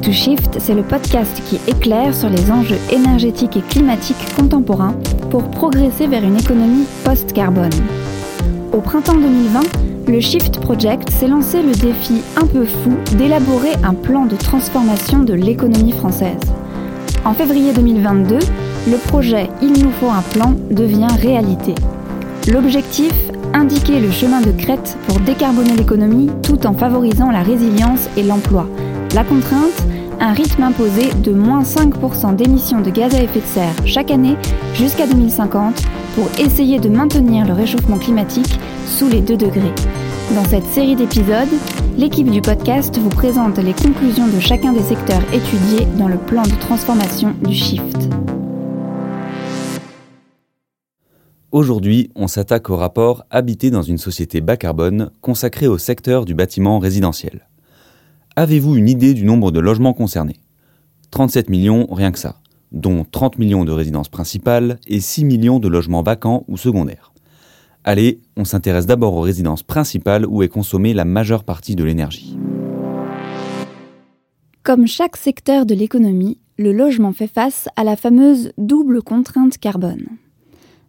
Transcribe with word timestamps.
To 0.00 0.10
Shift, 0.10 0.58
c'est 0.58 0.74
le 0.74 0.82
podcast 0.82 1.42
qui 1.48 1.60
éclaire 1.68 2.14
sur 2.14 2.30
les 2.30 2.50
enjeux 2.50 2.78
énergétiques 2.90 3.58
et 3.58 3.60
climatiques 3.60 4.34
contemporains 4.34 4.94
pour 5.30 5.42
progresser 5.50 6.06
vers 6.06 6.24
une 6.24 6.38
économie 6.38 6.86
post-carbone. 7.04 7.70
Au 8.72 8.80
printemps 8.80 9.16
2020, 9.16 9.60
le 10.08 10.18
Shift 10.20 10.60
Project 10.60 11.10
s'est 11.10 11.28
lancé 11.28 11.62
le 11.62 11.72
défi 11.72 12.22
un 12.36 12.46
peu 12.46 12.64
fou 12.64 12.92
d'élaborer 13.16 13.74
un 13.84 13.92
plan 13.92 14.24
de 14.24 14.34
transformation 14.34 15.20
de 15.20 15.34
l'économie 15.34 15.92
française. 15.92 16.40
En 17.24 17.34
février 17.34 17.72
2022, 17.72 18.38
le 18.88 18.96
projet 19.08 19.50
Il 19.60 19.72
nous 19.72 19.92
faut 19.92 20.10
un 20.10 20.22
plan 20.32 20.54
devient 20.70 21.14
réalité. 21.20 21.74
L'objectif 22.50 23.12
Indiquer 23.54 24.00
le 24.00 24.10
chemin 24.10 24.40
de 24.40 24.50
crête 24.50 24.96
pour 25.06 25.20
décarboner 25.20 25.76
l'économie 25.76 26.30
tout 26.42 26.66
en 26.66 26.72
favorisant 26.72 27.30
la 27.30 27.42
résilience 27.42 28.08
et 28.16 28.22
l'emploi. 28.22 28.66
La 29.14 29.24
contrainte 29.24 29.82
un 30.20 30.32
rythme 30.32 30.62
imposé 30.62 31.12
de 31.12 31.32
moins 31.32 31.64
5% 31.64 32.34
d'émissions 32.34 32.80
de 32.80 32.88
gaz 32.88 33.14
à 33.14 33.22
effet 33.22 33.40
de 33.40 33.44
serre 33.44 33.74
chaque 33.84 34.10
année 34.10 34.36
jusqu'à 34.72 35.06
2050 35.06 35.82
pour 36.14 36.30
essayer 36.38 36.78
de 36.78 36.88
maintenir 36.88 37.46
le 37.46 37.52
réchauffement 37.52 37.98
climatique 37.98 38.58
sous 38.86 39.08
les 39.08 39.20
2 39.20 39.36
degrés. 39.36 39.74
Dans 40.34 40.44
cette 40.44 40.64
série 40.64 40.96
d'épisodes, 40.96 41.52
l'équipe 41.98 42.30
du 42.30 42.40
podcast 42.40 42.96
vous 42.96 43.10
présente 43.10 43.58
les 43.58 43.74
conclusions 43.74 44.28
de 44.28 44.40
chacun 44.40 44.72
des 44.72 44.82
secteurs 44.82 45.22
étudiés 45.34 45.86
dans 45.98 46.08
le 46.08 46.16
plan 46.16 46.44
de 46.44 46.58
transformation 46.60 47.34
du 47.42 47.52
Shift. 47.52 48.08
Aujourd'hui, 51.50 52.10
on 52.14 52.28
s'attaque 52.28 52.70
au 52.70 52.76
rapport 52.76 53.24
Habiter 53.30 53.70
dans 53.70 53.82
une 53.82 53.98
société 53.98 54.40
bas 54.40 54.56
carbone 54.56 55.10
consacré 55.20 55.66
au 55.66 55.76
secteur 55.76 56.24
du 56.24 56.34
bâtiment 56.34 56.78
résidentiel. 56.78 57.46
Avez-vous 58.34 58.76
une 58.76 58.88
idée 58.88 59.12
du 59.12 59.24
nombre 59.24 59.50
de 59.52 59.60
logements 59.60 59.92
concernés? 59.92 60.40
37 61.10 61.50
millions 61.50 61.86
rien 61.90 62.10
que 62.10 62.18
ça, 62.18 62.36
dont 62.72 63.04
30 63.04 63.38
millions 63.38 63.66
de 63.66 63.72
résidences 63.72 64.08
principales 64.08 64.78
et 64.86 65.00
6 65.00 65.26
millions 65.26 65.58
de 65.58 65.68
logements 65.68 66.02
vacants 66.02 66.44
ou 66.48 66.56
secondaires. 66.56 67.12
Allez, 67.84 68.20
on 68.38 68.46
s'intéresse 68.46 68.86
d'abord 68.86 69.14
aux 69.16 69.20
résidences 69.20 69.62
principales 69.62 70.24
où 70.24 70.42
est 70.42 70.48
consommée 70.48 70.94
la 70.94 71.04
majeure 71.04 71.44
partie 71.44 71.76
de 71.76 71.84
l'énergie. 71.84 72.38
Comme 74.62 74.86
chaque 74.86 75.18
secteur 75.18 75.66
de 75.66 75.74
l'économie, 75.74 76.38
le 76.56 76.72
logement 76.72 77.12
fait 77.12 77.26
face 77.26 77.68
à 77.76 77.84
la 77.84 77.96
fameuse 77.96 78.52
double 78.56 79.02
contrainte 79.02 79.58
carbone. 79.58 80.06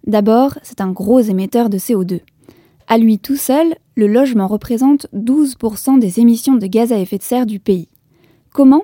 D'abord, 0.07 0.57
c'est 0.63 0.79
un 0.79 0.91
gros 0.91 1.19
émetteur 1.19 1.69
de 1.69 1.77
CO2. 1.77 2.21
À 2.87 2.97
lui 2.97 3.19
tout 3.19 3.35
seul, 3.35 3.75
le 3.95 4.07
logement 4.07 4.47
représente 4.47 5.07
12% 5.13 5.99
des 5.99 6.19
émissions 6.19 6.55
de 6.55 6.67
gaz 6.67 6.91
à 6.91 6.99
effet 6.99 7.17
de 7.17 7.23
serre 7.23 7.45
du 7.45 7.59
pays. 7.59 7.89
Comment? 8.51 8.83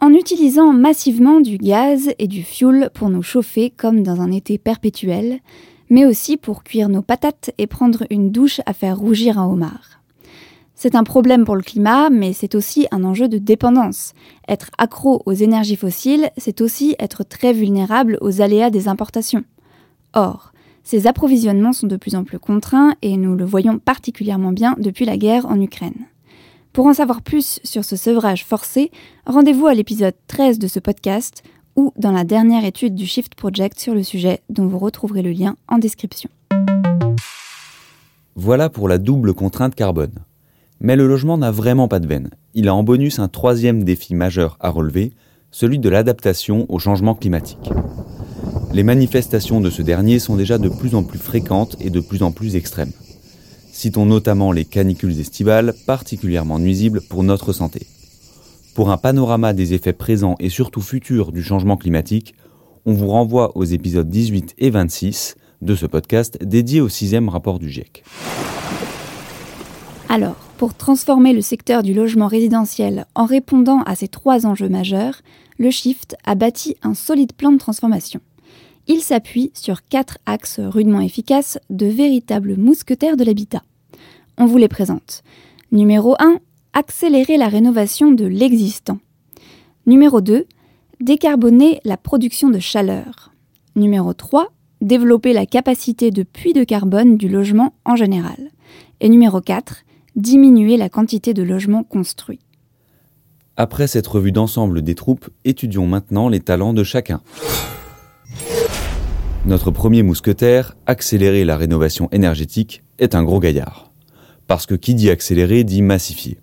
En 0.00 0.12
utilisant 0.12 0.72
massivement 0.72 1.40
du 1.40 1.56
gaz 1.56 2.10
et 2.18 2.26
du 2.26 2.42
fioul 2.42 2.90
pour 2.94 3.10
nous 3.10 3.22
chauffer 3.22 3.70
comme 3.70 4.02
dans 4.02 4.20
un 4.20 4.32
été 4.32 4.58
perpétuel, 4.58 5.40
mais 5.90 6.04
aussi 6.04 6.36
pour 6.36 6.64
cuire 6.64 6.88
nos 6.88 7.02
patates 7.02 7.52
et 7.58 7.66
prendre 7.66 8.04
une 8.10 8.30
douche 8.30 8.60
à 8.66 8.72
faire 8.72 8.98
rougir 8.98 9.38
un 9.38 9.46
homard. 9.46 10.00
C'est 10.74 10.96
un 10.96 11.04
problème 11.04 11.44
pour 11.44 11.56
le 11.56 11.62
climat, 11.62 12.10
mais 12.10 12.32
c'est 12.32 12.54
aussi 12.54 12.86
un 12.90 13.04
enjeu 13.04 13.28
de 13.28 13.38
dépendance. 13.38 14.12
Être 14.48 14.70
accro 14.76 15.22
aux 15.24 15.32
énergies 15.32 15.76
fossiles, 15.76 16.30
c'est 16.36 16.60
aussi 16.60 16.96
être 16.98 17.22
très 17.24 17.52
vulnérable 17.52 18.18
aux 18.20 18.40
aléas 18.40 18.70
des 18.70 18.88
importations. 18.88 19.44
Or, 20.14 20.53
ces 20.84 21.06
approvisionnements 21.06 21.72
sont 21.72 21.86
de 21.86 21.96
plus 21.96 22.14
en 22.14 22.24
plus 22.24 22.38
contraints 22.38 22.94
et 23.00 23.16
nous 23.16 23.34
le 23.34 23.44
voyons 23.46 23.78
particulièrement 23.78 24.52
bien 24.52 24.76
depuis 24.78 25.06
la 25.06 25.16
guerre 25.16 25.46
en 25.46 25.58
Ukraine. 25.58 26.06
Pour 26.74 26.86
en 26.86 26.92
savoir 26.92 27.22
plus 27.22 27.58
sur 27.64 27.84
ce 27.84 27.96
sevrage 27.96 28.44
forcé, 28.44 28.90
rendez-vous 29.24 29.66
à 29.66 29.72
l'épisode 29.72 30.14
13 30.26 30.58
de 30.58 30.66
ce 30.66 30.80
podcast 30.80 31.42
ou 31.74 31.92
dans 31.96 32.12
la 32.12 32.24
dernière 32.24 32.66
étude 32.66 32.94
du 32.94 33.06
Shift 33.06 33.34
Project 33.34 33.80
sur 33.80 33.94
le 33.94 34.02
sujet 34.02 34.42
dont 34.50 34.66
vous 34.66 34.78
retrouverez 34.78 35.22
le 35.22 35.32
lien 35.32 35.56
en 35.68 35.78
description. 35.78 36.28
Voilà 38.36 38.68
pour 38.68 38.86
la 38.86 38.98
double 38.98 39.32
contrainte 39.32 39.74
carbone. 39.74 40.12
Mais 40.80 40.96
le 40.96 41.06
logement 41.06 41.38
n'a 41.38 41.50
vraiment 41.50 41.88
pas 41.88 42.00
de 42.00 42.06
veine. 42.06 42.28
Il 42.52 42.68
a 42.68 42.74
en 42.74 42.82
bonus 42.82 43.20
un 43.20 43.28
troisième 43.28 43.84
défi 43.84 44.14
majeur 44.14 44.58
à 44.60 44.68
relever, 44.68 45.14
celui 45.50 45.78
de 45.78 45.88
l'adaptation 45.88 46.66
au 46.68 46.78
changement 46.78 47.14
climatique. 47.14 47.70
Les 48.74 48.82
manifestations 48.82 49.60
de 49.60 49.70
ce 49.70 49.82
dernier 49.82 50.18
sont 50.18 50.34
déjà 50.34 50.58
de 50.58 50.68
plus 50.68 50.96
en 50.96 51.04
plus 51.04 51.20
fréquentes 51.20 51.76
et 51.78 51.90
de 51.90 52.00
plus 52.00 52.24
en 52.24 52.32
plus 52.32 52.56
extrêmes. 52.56 52.90
Citons 53.70 54.04
notamment 54.04 54.50
les 54.50 54.64
canicules 54.64 55.20
estivales, 55.20 55.74
particulièrement 55.86 56.58
nuisibles 56.58 57.00
pour 57.00 57.22
notre 57.22 57.52
santé. 57.52 57.86
Pour 58.74 58.90
un 58.90 58.96
panorama 58.96 59.52
des 59.52 59.74
effets 59.74 59.92
présents 59.92 60.34
et 60.40 60.48
surtout 60.48 60.80
futurs 60.80 61.30
du 61.30 61.40
changement 61.40 61.76
climatique, 61.76 62.34
on 62.84 62.94
vous 62.94 63.06
renvoie 63.06 63.56
aux 63.56 63.62
épisodes 63.62 64.10
18 64.10 64.56
et 64.58 64.70
26 64.70 65.36
de 65.62 65.76
ce 65.76 65.86
podcast 65.86 66.36
dédié 66.42 66.80
au 66.80 66.88
sixième 66.88 67.28
rapport 67.28 67.60
du 67.60 67.70
GIEC. 67.70 68.02
Alors, 70.08 70.34
pour 70.58 70.74
transformer 70.74 71.32
le 71.32 71.42
secteur 71.42 71.84
du 71.84 71.94
logement 71.94 72.26
résidentiel 72.26 73.06
en 73.14 73.24
répondant 73.24 73.82
à 73.82 73.94
ces 73.94 74.08
trois 74.08 74.46
enjeux 74.46 74.68
majeurs, 74.68 75.20
le 75.58 75.70
Shift 75.70 76.16
a 76.24 76.34
bâti 76.34 76.76
un 76.82 76.94
solide 76.94 77.34
plan 77.34 77.52
de 77.52 77.58
transformation. 77.58 78.20
Il 78.86 79.00
s'appuie 79.00 79.50
sur 79.54 79.86
quatre 79.88 80.18
axes 80.26 80.60
rudement 80.60 81.00
efficaces 81.00 81.58
de 81.70 81.86
véritables 81.86 82.56
mousquetaires 82.56 83.16
de 83.16 83.24
l'habitat. 83.24 83.62
On 84.36 84.44
vous 84.44 84.58
les 84.58 84.68
présente. 84.68 85.22
Numéro 85.72 86.16
1, 86.18 86.38
accélérer 86.74 87.38
la 87.38 87.48
rénovation 87.48 88.12
de 88.12 88.26
l'existant. 88.26 88.98
Numéro 89.86 90.20
2, 90.20 90.46
décarboner 91.00 91.80
la 91.84 91.96
production 91.96 92.50
de 92.50 92.58
chaleur. 92.58 93.32
Numéro 93.74 94.12
3, 94.12 94.48
développer 94.82 95.32
la 95.32 95.46
capacité 95.46 96.10
de 96.10 96.22
puits 96.22 96.52
de 96.52 96.64
carbone 96.64 97.16
du 97.16 97.28
logement 97.28 97.74
en 97.86 97.96
général. 97.96 98.50
Et 99.00 99.08
numéro 99.08 99.40
4, 99.40 99.84
diminuer 100.14 100.76
la 100.76 100.90
quantité 100.90 101.32
de 101.32 101.42
logements 101.42 101.84
construits. 101.84 102.40
Après 103.56 103.86
cette 103.86 104.06
revue 104.06 104.32
d'ensemble 104.32 104.82
des 104.82 104.94
troupes, 104.94 105.30
étudions 105.44 105.86
maintenant 105.86 106.28
les 106.28 106.40
talents 106.40 106.74
de 106.74 106.84
chacun. 106.84 107.22
Notre 109.46 109.70
premier 109.70 110.02
mousquetaire, 110.02 110.74
accélérer 110.86 111.44
la 111.44 111.58
rénovation 111.58 112.08
énergétique, 112.12 112.82
est 112.98 113.14
un 113.14 113.22
gros 113.22 113.40
gaillard. 113.40 113.90
Parce 114.46 114.64
que 114.64 114.74
qui 114.74 114.94
dit 114.94 115.10
accélérer 115.10 115.64
dit 115.64 115.82
massifier. 115.82 116.38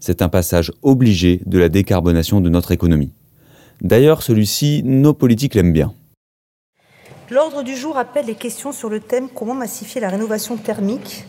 C'est 0.00 0.22
un 0.22 0.30
passage 0.30 0.72
obligé 0.80 1.42
de 1.44 1.58
la 1.58 1.68
décarbonation 1.68 2.40
de 2.40 2.48
notre 2.48 2.72
économie. 2.72 3.12
D'ailleurs, 3.82 4.22
celui-ci, 4.22 4.80
nos 4.84 5.12
politiques 5.12 5.54
l'aiment 5.54 5.74
bien. 5.74 5.92
L'ordre 7.28 7.62
du 7.62 7.76
jour 7.76 7.98
appelle 7.98 8.24
les 8.24 8.34
questions 8.34 8.72
sur 8.72 8.88
le 8.88 9.00
thème 9.00 9.28
Comment 9.28 9.54
massifier 9.54 10.00
la 10.00 10.08
rénovation 10.08 10.56
thermique? 10.56 11.26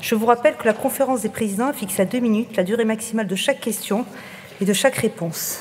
Je 0.00 0.16
vous 0.16 0.26
rappelle 0.26 0.56
que 0.56 0.66
la 0.66 0.72
conférence 0.72 1.22
des 1.22 1.28
présidents 1.28 1.72
fixe 1.72 2.00
à 2.00 2.04
deux 2.04 2.18
minutes 2.18 2.56
la 2.56 2.64
durée 2.64 2.84
maximale 2.84 3.28
de 3.28 3.36
chaque 3.36 3.60
question 3.60 4.04
et 4.60 4.64
de 4.64 4.72
chaque 4.72 4.96
réponse. 4.96 5.60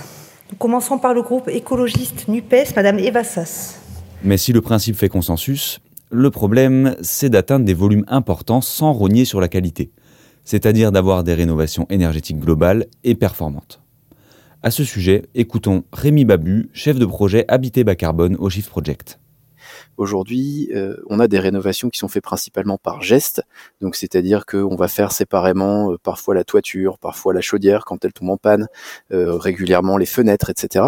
Nous 0.50 0.57
commençons 0.57 0.97
par 0.97 1.13
le 1.13 1.22
groupe 1.22 1.50
écologiste 1.50 2.28
NUPES, 2.28 2.75
Madame 2.75 2.97
Eva 2.97 3.23
Sass. 3.23 3.83
Mais 4.23 4.38
si 4.38 4.53
le 4.53 4.61
principe 4.61 4.95
fait 4.95 5.09
consensus, 5.09 5.79
le 6.09 6.29
problème, 6.29 6.95
c'est 7.01 7.29
d'atteindre 7.29 7.66
des 7.66 7.73
volumes 7.73 8.06
importants 8.07 8.61
sans 8.61 8.94
rogner 8.94 9.25
sur 9.25 9.41
la 9.41 9.50
qualité, 9.50 9.91
c'est-à-dire 10.45 10.94
d'avoir 10.94 11.25
des 11.25 11.34
rénovations 11.34 11.88
énergétiques 11.89 12.39
globales 12.39 12.85
et 13.03 13.16
performantes. 13.16 13.81
À 14.61 14.72
ce 14.72 14.85
sujet, 14.85 15.23
écoutons 15.35 15.84
Rémi 15.91 16.23
Babu, 16.23 16.69
chef 16.72 16.97
de 16.97 17.06
projet 17.06 17.44
Habité 17.50 17.84
bas 17.84 17.95
carbone 17.95 18.38
au 18.39 18.50
Shift 18.50 18.69
Project. 18.69 19.19
Aujourd'hui, 19.97 20.69
euh, 20.73 20.95
on 21.07 21.19
a 21.19 21.28
des 21.28 21.39
rénovations 21.39 21.89
qui 21.89 22.00
sont 22.00 22.07
faites 22.07 22.23
principalement 22.23 22.78
par 22.78 23.01
geste, 23.01 23.44
donc 23.81 23.95
c'est-à-dire 23.95 24.45
qu'on 24.45 24.75
va 24.75 24.88
faire 24.88 25.11
séparément 25.11 25.91
euh, 25.91 25.97
parfois 26.02 26.34
la 26.34 26.43
toiture, 26.43 26.97
parfois 26.97 27.34
la 27.34 27.41
chaudière 27.41 27.85
quand 27.85 28.03
elle 28.03 28.14
tombe 28.14 28.29
en 28.29 28.37
panne, 28.37 28.67
euh, 29.11 29.35
régulièrement 29.35 29.97
les 29.97 30.05
fenêtres, 30.05 30.49
etc. 30.49 30.85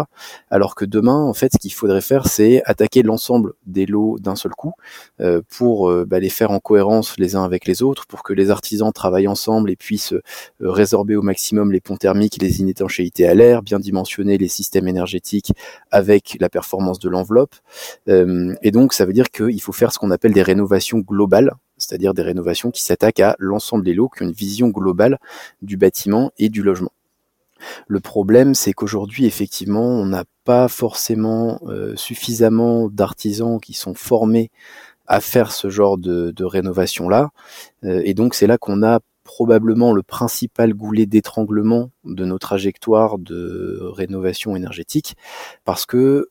Alors 0.50 0.74
que 0.74 0.84
demain, 0.84 1.22
en 1.22 1.34
fait, 1.34 1.52
ce 1.52 1.58
qu'il 1.58 1.72
faudrait 1.72 2.00
faire, 2.00 2.26
c'est 2.26 2.62
attaquer 2.64 3.02
l'ensemble 3.02 3.52
des 3.66 3.86
lots 3.86 4.18
d'un 4.18 4.36
seul 4.36 4.52
coup 4.52 4.72
pour 5.48 5.92
bah, 6.06 6.18
les 6.18 6.28
faire 6.28 6.50
en 6.50 6.58
cohérence 6.58 7.18
les 7.18 7.36
uns 7.36 7.44
avec 7.44 7.66
les 7.66 7.82
autres, 7.82 8.06
pour 8.06 8.22
que 8.22 8.32
les 8.32 8.50
artisans 8.50 8.92
travaillent 8.92 9.28
ensemble 9.28 9.70
et 9.70 9.76
puissent 9.76 10.14
résorber 10.60 11.16
au 11.16 11.22
maximum 11.22 11.72
les 11.72 11.80
ponts 11.80 11.96
thermiques, 11.96 12.40
les 12.40 12.60
inétanchéités 12.60 13.26
à 13.26 13.34
l'air, 13.34 13.62
bien 13.62 13.78
dimensionner 13.78 14.38
les 14.38 14.48
systèmes 14.48 14.88
énergétiques 14.88 15.52
avec 15.90 16.36
la 16.40 16.48
performance 16.48 16.98
de 16.98 17.08
l'enveloppe. 17.08 17.54
Ça 18.92 19.04
veut 19.04 19.12
dire 19.12 19.30
qu'il 19.30 19.60
faut 19.60 19.72
faire 19.72 19.92
ce 19.92 19.98
qu'on 19.98 20.10
appelle 20.10 20.32
des 20.32 20.42
rénovations 20.42 20.98
globales, 20.98 21.52
c'est-à-dire 21.76 22.14
des 22.14 22.22
rénovations 22.22 22.70
qui 22.70 22.82
s'attaquent 22.82 23.20
à 23.20 23.36
l'ensemble 23.38 23.84
des 23.84 23.94
lots, 23.94 24.08
qui 24.08 24.22
ont 24.22 24.26
une 24.26 24.32
vision 24.32 24.68
globale 24.68 25.18
du 25.62 25.76
bâtiment 25.76 26.32
et 26.38 26.48
du 26.48 26.62
logement. 26.62 26.92
Le 27.86 28.00
problème, 28.00 28.54
c'est 28.54 28.72
qu'aujourd'hui, 28.72 29.24
effectivement, 29.24 29.86
on 29.86 30.06
n'a 30.06 30.24
pas 30.44 30.68
forcément 30.68 31.60
euh, 31.66 31.96
suffisamment 31.96 32.88
d'artisans 32.88 33.60
qui 33.60 33.72
sont 33.72 33.94
formés 33.94 34.50
à 35.06 35.20
faire 35.20 35.52
ce 35.52 35.70
genre 35.70 35.98
de, 35.98 36.44
rénovation-là. 36.44 37.30
Euh, 37.84 38.02
et 38.04 38.14
donc, 38.14 38.34
c'est 38.34 38.46
là 38.46 38.58
qu'on 38.58 38.82
a 38.82 39.00
probablement 39.24 39.92
le 39.92 40.02
principal 40.02 40.72
goulet 40.74 41.06
d'étranglement 41.06 41.90
de 42.04 42.24
nos 42.24 42.38
trajectoires 42.38 43.18
de 43.18 43.80
rénovation 43.82 44.54
énergétique 44.54 45.16
parce 45.64 45.84
que 45.84 46.28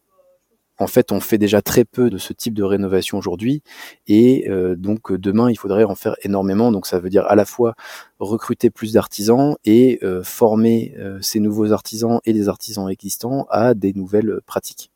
en 0.77 0.87
fait, 0.87 1.11
on 1.11 1.19
fait 1.19 1.37
déjà 1.37 1.61
très 1.61 1.85
peu 1.85 2.09
de 2.09 2.17
ce 2.17 2.33
type 2.33 2.53
de 2.53 2.63
rénovation 2.63 3.17
aujourd'hui, 3.17 3.61
et 4.07 4.49
euh, 4.49 4.75
donc 4.75 5.13
demain, 5.13 5.49
il 5.49 5.57
faudrait 5.57 5.85
en 5.85 5.95
faire 5.95 6.15
énormément. 6.23 6.71
Donc, 6.71 6.85
ça 6.87 6.99
veut 6.99 7.09
dire 7.09 7.25
à 7.27 7.35
la 7.35 7.45
fois 7.45 7.75
recruter 8.19 8.69
plus 8.69 8.93
d'artisans 8.93 9.55
et 9.65 9.99
euh, 10.03 10.23
former 10.23 10.93
euh, 10.97 11.19
ces 11.21 11.39
nouveaux 11.39 11.71
artisans 11.71 12.19
et 12.25 12.33
les 12.33 12.49
artisans 12.49 12.89
existants 12.89 13.47
à 13.49 13.73
des 13.73 13.93
nouvelles 13.93 14.39
pratiques. 14.45 14.91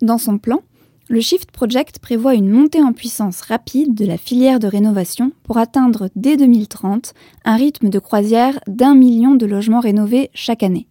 Dans 0.00 0.18
son 0.18 0.38
plan, 0.38 0.62
le 1.08 1.20
Shift 1.20 1.50
Project 1.50 1.98
prévoit 1.98 2.34
une 2.34 2.48
montée 2.48 2.82
en 2.82 2.92
puissance 2.92 3.42
rapide 3.42 3.94
de 3.94 4.06
la 4.06 4.16
filière 4.16 4.58
de 4.58 4.66
rénovation 4.66 5.32
pour 5.42 5.58
atteindre 5.58 6.08
dès 6.16 6.36
2030 6.36 7.12
un 7.44 7.56
rythme 7.56 7.90
de 7.90 7.98
croisière 7.98 8.60
d'un 8.66 8.94
million 8.94 9.34
de 9.34 9.44
logements 9.44 9.80
rénovés 9.80 10.30
chaque 10.32 10.62
année. 10.62 10.88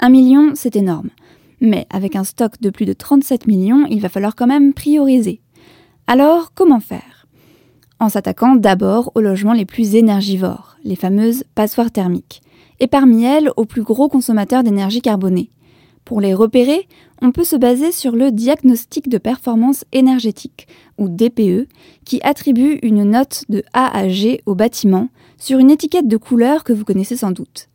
Un 0.00 0.08
million, 0.08 0.52
c'est 0.54 0.74
énorme. 0.74 1.10
Mais 1.62 1.86
avec 1.90 2.16
un 2.16 2.24
stock 2.24 2.60
de 2.60 2.70
plus 2.70 2.86
de 2.86 2.92
37 2.92 3.46
millions, 3.46 3.86
il 3.88 4.00
va 4.00 4.08
falloir 4.08 4.34
quand 4.34 4.48
même 4.48 4.74
prioriser. 4.74 5.40
Alors, 6.08 6.52
comment 6.54 6.80
faire? 6.80 7.28
En 8.00 8.08
s'attaquant 8.08 8.56
d'abord 8.56 9.12
aux 9.14 9.20
logements 9.20 9.52
les 9.52 9.64
plus 9.64 9.94
énergivores, 9.94 10.76
les 10.82 10.96
fameuses 10.96 11.44
passoires 11.54 11.92
thermiques, 11.92 12.42
et 12.80 12.88
parmi 12.88 13.22
elles 13.22 13.52
aux 13.56 13.64
plus 13.64 13.84
gros 13.84 14.08
consommateurs 14.08 14.64
d'énergie 14.64 15.00
carbonée. 15.00 15.50
Pour 16.04 16.20
les 16.20 16.34
repérer, 16.34 16.88
on 17.22 17.30
peut 17.30 17.44
se 17.44 17.54
baser 17.54 17.92
sur 17.92 18.16
le 18.16 18.32
diagnostic 18.32 19.08
de 19.08 19.18
performance 19.18 19.84
énergétique, 19.92 20.66
ou 20.98 21.08
DPE, 21.08 21.68
qui 22.04 22.20
attribue 22.24 22.80
une 22.82 23.04
note 23.04 23.44
de 23.48 23.62
A 23.72 23.96
à 23.96 24.08
G 24.08 24.40
au 24.46 24.56
bâtiment 24.56 25.10
sur 25.38 25.60
une 25.60 25.70
étiquette 25.70 26.08
de 26.08 26.16
couleur 26.16 26.64
que 26.64 26.72
vous 26.72 26.84
connaissez 26.84 27.16
sans 27.16 27.30
doute. 27.30 27.68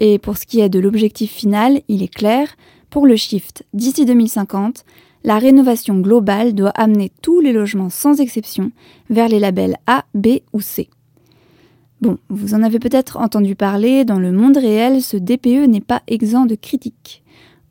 Et 0.00 0.18
pour 0.18 0.36
ce 0.38 0.44
qui 0.44 0.58
est 0.58 0.68
de 0.68 0.80
l'objectif 0.80 1.30
final, 1.30 1.82
il 1.86 2.02
est 2.02 2.12
clair, 2.12 2.48
pour 2.92 3.06
le 3.06 3.16
shift, 3.16 3.64
d'ici 3.72 4.04
2050, 4.04 4.84
la 5.24 5.38
rénovation 5.38 5.98
globale 5.98 6.52
doit 6.52 6.74
amener 6.74 7.10
tous 7.22 7.40
les 7.40 7.54
logements 7.54 7.88
sans 7.88 8.20
exception 8.20 8.70
vers 9.08 9.28
les 9.28 9.38
labels 9.38 9.78
A, 9.86 10.04
B 10.14 10.40
ou 10.52 10.60
C. 10.60 10.90
Bon, 12.02 12.18
vous 12.28 12.52
en 12.52 12.62
avez 12.62 12.78
peut-être 12.78 13.16
entendu 13.16 13.54
parler, 13.56 14.04
dans 14.04 14.18
le 14.18 14.30
monde 14.30 14.58
réel, 14.58 15.00
ce 15.00 15.16
DPE 15.16 15.68
n'est 15.68 15.80
pas 15.80 16.02
exempt 16.06 16.44
de 16.44 16.54
critiques. 16.54 17.22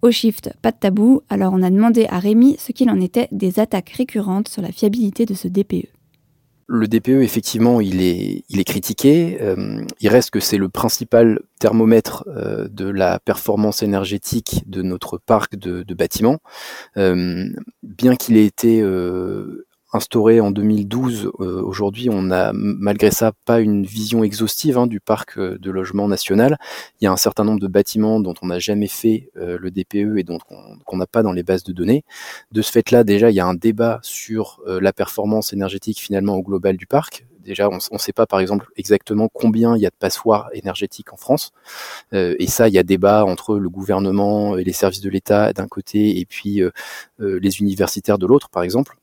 Au 0.01 0.09
shift, 0.09 0.56
pas 0.63 0.71
de 0.71 0.77
tabou, 0.77 1.21
alors 1.29 1.53
on 1.53 1.62
a 1.62 1.69
demandé 1.69 2.07
à 2.09 2.17
Rémi 2.17 2.56
ce 2.57 2.71
qu'il 2.71 2.89
en 2.89 3.00
était 3.00 3.27
des 3.31 3.59
attaques 3.59 3.91
récurrentes 3.91 4.47
sur 4.47 4.63
la 4.63 4.71
fiabilité 4.71 5.27
de 5.27 5.35
ce 5.35 5.47
DPE. 5.47 6.00
Le 6.73 6.88
DPE, 6.88 7.21
effectivement, 7.21 7.81
il 7.81 8.01
est, 8.01 8.45
il 8.47 8.62
est 8.62 8.63
critiqué. 8.63 9.39
Euh, 9.41 9.83
il 10.00 10.07
reste 10.07 10.29
que 10.29 10.39
c'est 10.39 10.56
le 10.57 10.69
principal 10.69 11.41
thermomètre 11.59 12.23
euh, 12.27 12.69
de 12.69 12.88
la 12.88 13.19
performance 13.19 13.83
énergétique 13.83 14.63
de 14.68 14.81
notre 14.81 15.18
parc 15.18 15.57
de, 15.57 15.83
bâtiments. 15.94 16.39
Euh, 16.95 17.50
bien 17.83 18.15
qu'il 18.15 18.38
ait 18.38 18.45
été 18.45 18.81
instauré 19.93 20.39
en 20.39 20.51
2012, 20.51 21.31
euh, 21.39 21.61
aujourd'hui 21.61 22.09
on 22.09 22.21
n'a 22.21 22.51
malgré 22.53 23.11
ça 23.11 23.33
pas 23.45 23.59
une 23.59 23.85
vision 23.85 24.23
exhaustive 24.23 24.77
hein, 24.77 24.88
du 24.88 24.99
parc 24.99 25.38
euh, 25.38 25.57
de 25.59 25.69
logement 25.71 26.07
national. 26.07 26.57
Il 26.99 27.05
y 27.05 27.07
a 27.07 27.11
un 27.11 27.17
certain 27.17 27.43
nombre 27.43 27.59
de 27.59 27.67
bâtiments 27.67 28.19
dont 28.19 28.33
on 28.41 28.47
n'a 28.47 28.59
jamais 28.59 28.88
fait 28.88 29.29
euh, 29.38 29.57
le 29.59 29.69
DPE 29.69 30.17
et 30.17 30.23
dont 30.23 30.39
on 30.88 30.97
n'a 30.97 31.07
pas 31.07 31.23
dans 31.23 31.33
les 31.33 31.43
bases 31.43 31.63
de 31.63 31.73
données. 31.73 32.03
De 32.51 32.61
ce 32.61 32.71
fait-là, 32.71 33.03
déjà 33.03 33.31
il 33.31 33.35
y 33.35 33.39
a 33.39 33.45
un 33.45 33.53
débat 33.53 33.99
sur 34.01 34.61
la 34.65 34.93
performance 34.93 35.53
énergétique 35.53 35.99
finalement 35.99 36.35
au 36.35 36.41
global 36.41 36.77
du 36.77 36.88
parc. 36.88 37.25
Déjà, 37.39 37.69
on 37.69 37.79
ne 37.91 37.97
sait 37.97 38.13
pas, 38.13 38.27
par 38.27 38.39
exemple, 38.39 38.67
exactement 38.75 39.27
combien 39.33 39.75
il 39.75 39.81
y 39.81 39.88
a 39.88 39.89
de 39.89 39.95
passoires 39.97 40.49
énergétiques 40.53 41.11
en 41.11 41.17
France. 41.17 41.51
et 42.13 42.47
ça, 42.47 42.67
il 42.67 42.73
y 42.73 42.77
a 42.77 42.83
débat 42.83 43.25
entre 43.25 43.57
le 43.57 43.69
gouvernement 43.69 44.57
et 44.57 44.63
les 44.63 44.73
services 44.73 45.01
de 45.01 45.09
l'État 45.09 45.51
d'un 45.53 45.67
côté 45.67 46.19
et 46.19 46.25
puis 46.25 46.61
les 47.19 47.59
universitaires 47.59 48.19
de 48.19 48.27
l'autre, 48.27 48.49
par 48.49 48.63
exemple. 48.63 49.00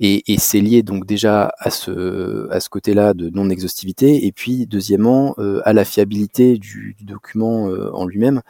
Et, 0.00 0.32
et 0.32 0.38
c'est 0.38 0.60
lié 0.60 0.82
donc 0.82 1.06
déjà 1.06 1.52
à 1.58 1.70
ce, 1.70 2.48
à 2.50 2.60
ce 2.60 2.68
côté-là 2.68 3.14
de 3.14 3.30
non-exhaustivité, 3.30 4.26
et 4.26 4.32
puis 4.32 4.66
deuxièmement 4.66 5.34
euh, 5.38 5.60
à 5.64 5.72
la 5.72 5.84
fiabilité 5.84 6.58
du, 6.58 6.94
du 6.98 7.04
document 7.04 7.68
euh, 7.68 7.90
en 7.92 8.06
lui-même. 8.06 8.42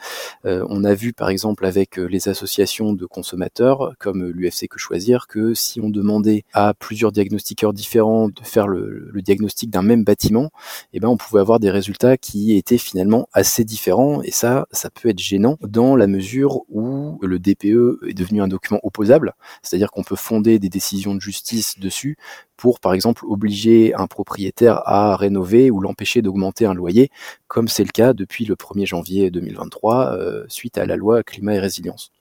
Euh, 0.45 0.65
on 0.69 0.83
a 0.83 0.93
vu 0.93 1.13
par 1.13 1.29
exemple 1.29 1.65
avec 1.65 1.97
les 1.97 2.27
associations 2.27 2.93
de 2.93 3.05
consommateurs, 3.05 3.93
comme 3.99 4.29
l'UFC 4.29 4.67
Que 4.67 4.79
Choisir, 4.79 5.27
que 5.27 5.53
si 5.53 5.79
on 5.81 5.89
demandait 5.89 6.43
à 6.53 6.73
plusieurs 6.73 7.11
diagnostiqueurs 7.11 7.73
différents 7.73 8.27
de 8.27 8.41
faire 8.43 8.67
le, 8.67 9.09
le 9.11 9.21
diagnostic 9.21 9.69
d'un 9.69 9.81
même 9.81 10.03
bâtiment, 10.03 10.49
eh 10.93 10.99
ben 10.99 11.07
on 11.07 11.17
pouvait 11.17 11.39
avoir 11.41 11.59
des 11.59 11.71
résultats 11.71 12.17
qui 12.17 12.55
étaient 12.55 12.77
finalement 12.77 13.27
assez 13.33 13.63
différents, 13.63 14.21
et 14.21 14.31
ça, 14.31 14.67
ça 14.71 14.89
peut 14.89 15.09
être 15.09 15.19
gênant 15.19 15.57
dans 15.61 15.95
la 15.95 16.07
mesure 16.07 16.61
où 16.69 17.19
le 17.21 17.39
DPE 17.39 18.07
est 18.07 18.13
devenu 18.13 18.41
un 18.41 18.47
document 18.47 18.79
opposable, 18.83 19.33
c'est-à-dire 19.61 19.91
qu'on 19.91 20.03
peut 20.03 20.15
fonder 20.15 20.59
des 20.59 20.69
décisions 20.69 21.12
de 21.13 21.21
justice 21.21 21.79
dessus 21.79 22.17
pour, 22.57 22.79
par 22.79 22.93
exemple, 22.93 23.25
obliger 23.25 23.93
un 23.93 24.07
propriétaire 24.07 24.81
à 24.87 25.15
rénover 25.15 25.71
ou 25.71 25.79
l'empêcher 25.79 26.21
d'augmenter 26.21 26.65
un 26.65 26.73
loyer, 26.73 27.09
comme 27.47 27.67
c'est 27.67 27.83
le 27.83 27.91
cas 27.91 28.13
depuis 28.13 28.45
le 28.45 28.55
1er 28.55 28.85
janvier 28.85 29.31
2023, 29.31 30.13
euh, 30.13 30.45
suite 30.47 30.77
à 30.77 30.85
la 30.85 30.95
loi 30.95 31.23
climat 31.23 31.55
et 31.55 31.59
résilience. 31.59 32.11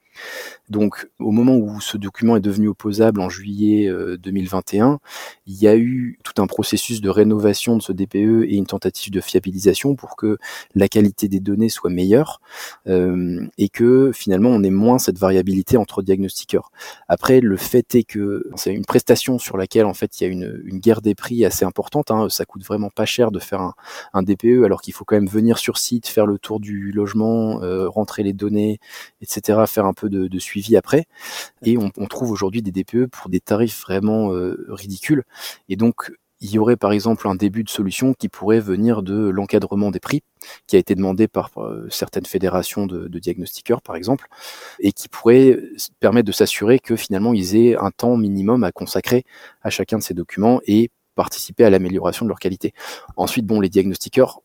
Donc, 0.73 1.07
au 1.19 1.33
moment 1.33 1.55
où 1.55 1.83
ce 1.83 1.99
document 1.99 2.35
est 2.35 2.41
devenu 2.41 2.69
opposable 2.69 3.21
en 3.21 3.29
juillet 3.29 3.93
2021, 4.19 4.93
euh, 4.93 4.97
il 5.47 5.55
y 5.55 5.69
a 5.69 5.77
eu 5.77 6.19
tout 6.25 6.41
un 6.41 6.47
processus 6.47 7.03
de 7.03 7.11
rénovation 7.11 7.77
de 7.77 7.83
ce 7.83 7.93
DPE 7.93 8.45
et 8.45 8.57
une 8.57 8.65
tentative 8.65 9.13
de 9.13 9.21
fiabilisation 9.21 9.95
pour 9.97 10.17
que 10.17 10.39
la 10.75 10.89
qualité 10.89 11.29
des 11.29 11.41
données 11.41 11.69
soit 11.69 11.91
meilleure 11.91 12.41
euh, 12.87 13.47
et 13.59 13.69
que 13.69 14.13
finalement 14.15 14.49
on 14.49 14.63
ait 14.63 14.71
moins 14.71 14.99
cette 14.99 15.19
variabilité 15.19 15.77
entre 15.77 16.01
diagnostiqueurs. 16.01 16.73
Après, 17.07 17.43
le 17.43 17.59
fait 17.59 17.95
est 17.95 18.05
que 18.05 18.51
c'est 18.57 18.73
une 18.73 18.87
prestation 18.87 19.39
sur 19.39 19.59
laquelle 19.59 19.85
en 19.85 19.93
fait 19.93 20.21
il 20.21 20.25
y 20.25 20.27
a 20.27 20.31
une, 20.31 20.63
guerre 20.81 21.03
des 21.03 21.15
prix 21.15 21.45
assez 21.45 21.67
importante. 21.67 22.11
Hein. 22.11 22.29
Ça 22.31 22.47
coûte 22.47 22.65
vraiment 22.65 22.89
pas 22.89 23.05
cher 23.05 23.31
de 23.31 23.39
faire 23.39 23.61
un, 24.15 24.23
DPE 24.23 24.65
alors 24.65 24.81
qu'il 24.81 24.95
faut 24.95 25.05
quand 25.05 25.17
même 25.17 25.29
venir 25.29 25.59
sur 25.59 25.77
site, 25.77 26.07
faire 26.07 26.25
le 26.25 26.39
tour 26.39 26.61
du 26.61 26.93
logement, 26.93 27.63
euh, 27.63 27.89
rentrer 27.91 28.23
les 28.23 28.33
données, 28.33 28.79
etc., 29.21 29.61
faire 29.67 29.85
un 29.85 29.93
peu 29.93 30.09
de, 30.09 30.39
suivi 30.39 30.62
après. 30.77 31.07
Et 31.65 31.77
on, 31.79 31.91
trouve 32.07 32.31
aujourd'hui 32.31 32.63
des 32.63 32.73
DPE 32.73 33.07
pour 33.07 33.31
des 33.31 33.41
tarifs 33.41 33.83
vraiment 33.83 34.33
euh, 34.33 34.67
ridicules. 34.69 35.25
Et 35.69 35.77
donc, 35.77 36.13
il 36.41 36.51
y 36.51 36.59
aurait 36.59 36.77
par 36.77 36.93
exemple 36.93 37.29
un 37.29 37.37
début 37.37 37.63
de 37.63 37.71
solution 37.71 38.15
qui 38.15 38.29
pourrait 38.29 38.61
venir 38.61 39.03
de 39.03 39.29
l'encadrement 39.29 39.91
des 39.91 40.01
prix, 40.01 40.23
qui 40.67 40.77
a 40.77 40.79
été 40.79 40.95
demandé 40.95 41.29
par 41.29 41.51
euh, 41.57 41.87
certaines 41.89 42.27
fédérations 42.27 42.87
de, 42.87 43.07
de, 43.07 43.19
diagnostiqueurs 43.19 43.81
par 43.81 43.95
exemple, 43.95 44.27
et 44.81 44.93
qui 44.93 45.09
pourrait 45.09 45.59
permettre 46.01 46.27
de 46.27 46.33
s'assurer 46.33 46.81
que 46.81 46.97
finalement 46.97 47.33
ils 47.33 47.57
aient 47.57 47.77
un 47.77 47.93
temps 47.93 48.17
minimum 48.17 48.65
à 48.65 48.73
consacrer 48.73 49.25
à 49.63 49.71
chacun 49.71 49.99
de 49.99 50.03
ces 50.03 50.15
documents 50.15 50.61
et 50.67 50.91
participer 51.15 51.65
à 51.65 51.71
l'amélioration 51.71 52.25
de 52.25 52.29
leur 52.29 52.39
qualité. 52.39 52.73
Ensuite, 53.17 53.47
bon, 53.47 53.61
les 53.61 53.69
diagnostiqueurs 53.69 54.41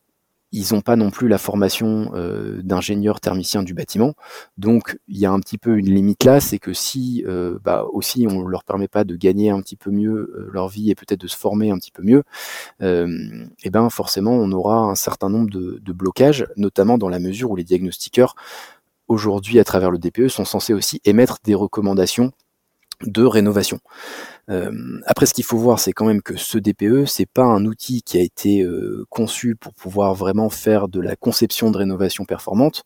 ils 0.52 0.72
n'ont 0.72 0.80
pas 0.80 0.96
non 0.96 1.10
plus 1.10 1.28
la 1.28 1.38
formation 1.38 2.10
euh, 2.14 2.60
d'ingénieur 2.62 3.20
thermicien 3.20 3.62
du 3.62 3.74
bâtiment. 3.74 4.14
Donc 4.56 4.98
il 5.08 5.18
y 5.18 5.26
a 5.26 5.30
un 5.30 5.40
petit 5.40 5.58
peu 5.58 5.76
une 5.76 5.92
limite 5.92 6.24
là, 6.24 6.40
c'est 6.40 6.58
que 6.58 6.72
si 6.72 7.24
euh, 7.26 7.58
bah, 7.62 7.84
aussi 7.92 8.26
on 8.28 8.42
leur 8.46 8.64
permet 8.64 8.88
pas 8.88 9.04
de 9.04 9.14
gagner 9.16 9.50
un 9.50 9.60
petit 9.60 9.76
peu 9.76 9.90
mieux 9.90 10.32
euh, 10.34 10.48
leur 10.52 10.68
vie 10.68 10.90
et 10.90 10.94
peut-être 10.94 11.20
de 11.20 11.28
se 11.28 11.36
former 11.36 11.70
un 11.70 11.78
petit 11.78 11.92
peu 11.92 12.02
mieux, 12.02 12.22
et 12.80 13.06
eh 13.64 13.70
ben 13.70 13.90
forcément 13.90 14.32
on 14.32 14.50
aura 14.52 14.76
un 14.78 14.94
certain 14.94 15.28
nombre 15.28 15.50
de, 15.50 15.78
de 15.82 15.92
blocages, 15.92 16.46
notamment 16.56 16.98
dans 16.98 17.08
la 17.08 17.18
mesure 17.18 17.50
où 17.50 17.56
les 17.56 17.64
diagnostiqueurs 17.64 18.34
aujourd'hui 19.08 19.58
à 19.58 19.64
travers 19.64 19.90
le 19.90 19.98
DPE 19.98 20.28
sont 20.28 20.44
censés 20.44 20.74
aussi 20.74 21.00
émettre 21.04 21.38
des 21.44 21.54
recommandations 21.54 22.32
de 23.02 23.24
rénovation. 23.24 23.80
Euh, 24.50 25.00
après, 25.06 25.26
ce 25.26 25.34
qu'il 25.34 25.44
faut 25.44 25.58
voir, 25.58 25.78
c'est 25.78 25.92
quand 25.92 26.06
même 26.06 26.22
que 26.22 26.36
ce 26.36 26.58
DPE, 26.58 27.06
c'est 27.06 27.26
pas 27.26 27.44
un 27.44 27.64
outil 27.64 28.02
qui 28.02 28.18
a 28.18 28.22
été 28.22 28.62
euh, 28.62 29.04
conçu 29.10 29.56
pour 29.56 29.74
pouvoir 29.74 30.14
vraiment 30.14 30.48
faire 30.50 30.88
de 30.88 31.00
la 31.00 31.16
conception 31.16 31.70
de 31.70 31.76
rénovation 31.76 32.24
performante. 32.24 32.84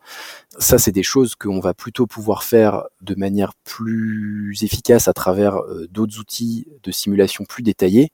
Ça, 0.58 0.78
c'est 0.78 0.92
des 0.92 1.02
choses 1.02 1.34
qu'on 1.34 1.60
va 1.60 1.74
plutôt 1.74 2.06
pouvoir 2.06 2.42
faire 2.42 2.84
de 3.00 3.14
manière 3.14 3.54
plus 3.64 4.62
efficace 4.62 5.08
à 5.08 5.12
travers 5.12 5.56
euh, 5.56 5.86
d'autres 5.90 6.18
outils 6.18 6.66
de 6.82 6.90
simulation 6.90 7.44
plus 7.44 7.62
détaillés 7.62 8.10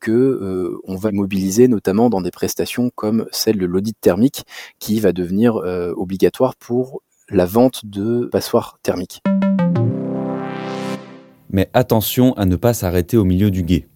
que 0.00 0.80
on 0.84 0.96
va 0.96 1.12
mobiliser 1.12 1.68
notamment 1.68 2.08
dans 2.08 2.22
des 2.22 2.30
prestations 2.30 2.90
comme 2.94 3.26
celle 3.32 3.58
de 3.58 3.66
l'audit 3.66 3.96
thermique 4.00 4.46
qui 4.78 4.98
va 4.98 5.12
devenir 5.12 5.56
obligatoire 5.56 6.56
pour 6.56 7.02
la 7.28 7.44
vente 7.44 7.84
de 7.84 8.26
passoires 8.32 8.78
thermiques. 8.82 9.20
Mais 11.52 11.68
attention 11.74 12.32
à 12.34 12.44
ne 12.44 12.56
pas 12.56 12.74
s'arrêter 12.74 13.16
au 13.16 13.24
milieu 13.24 13.50
du 13.50 13.62
guet. 13.62 13.88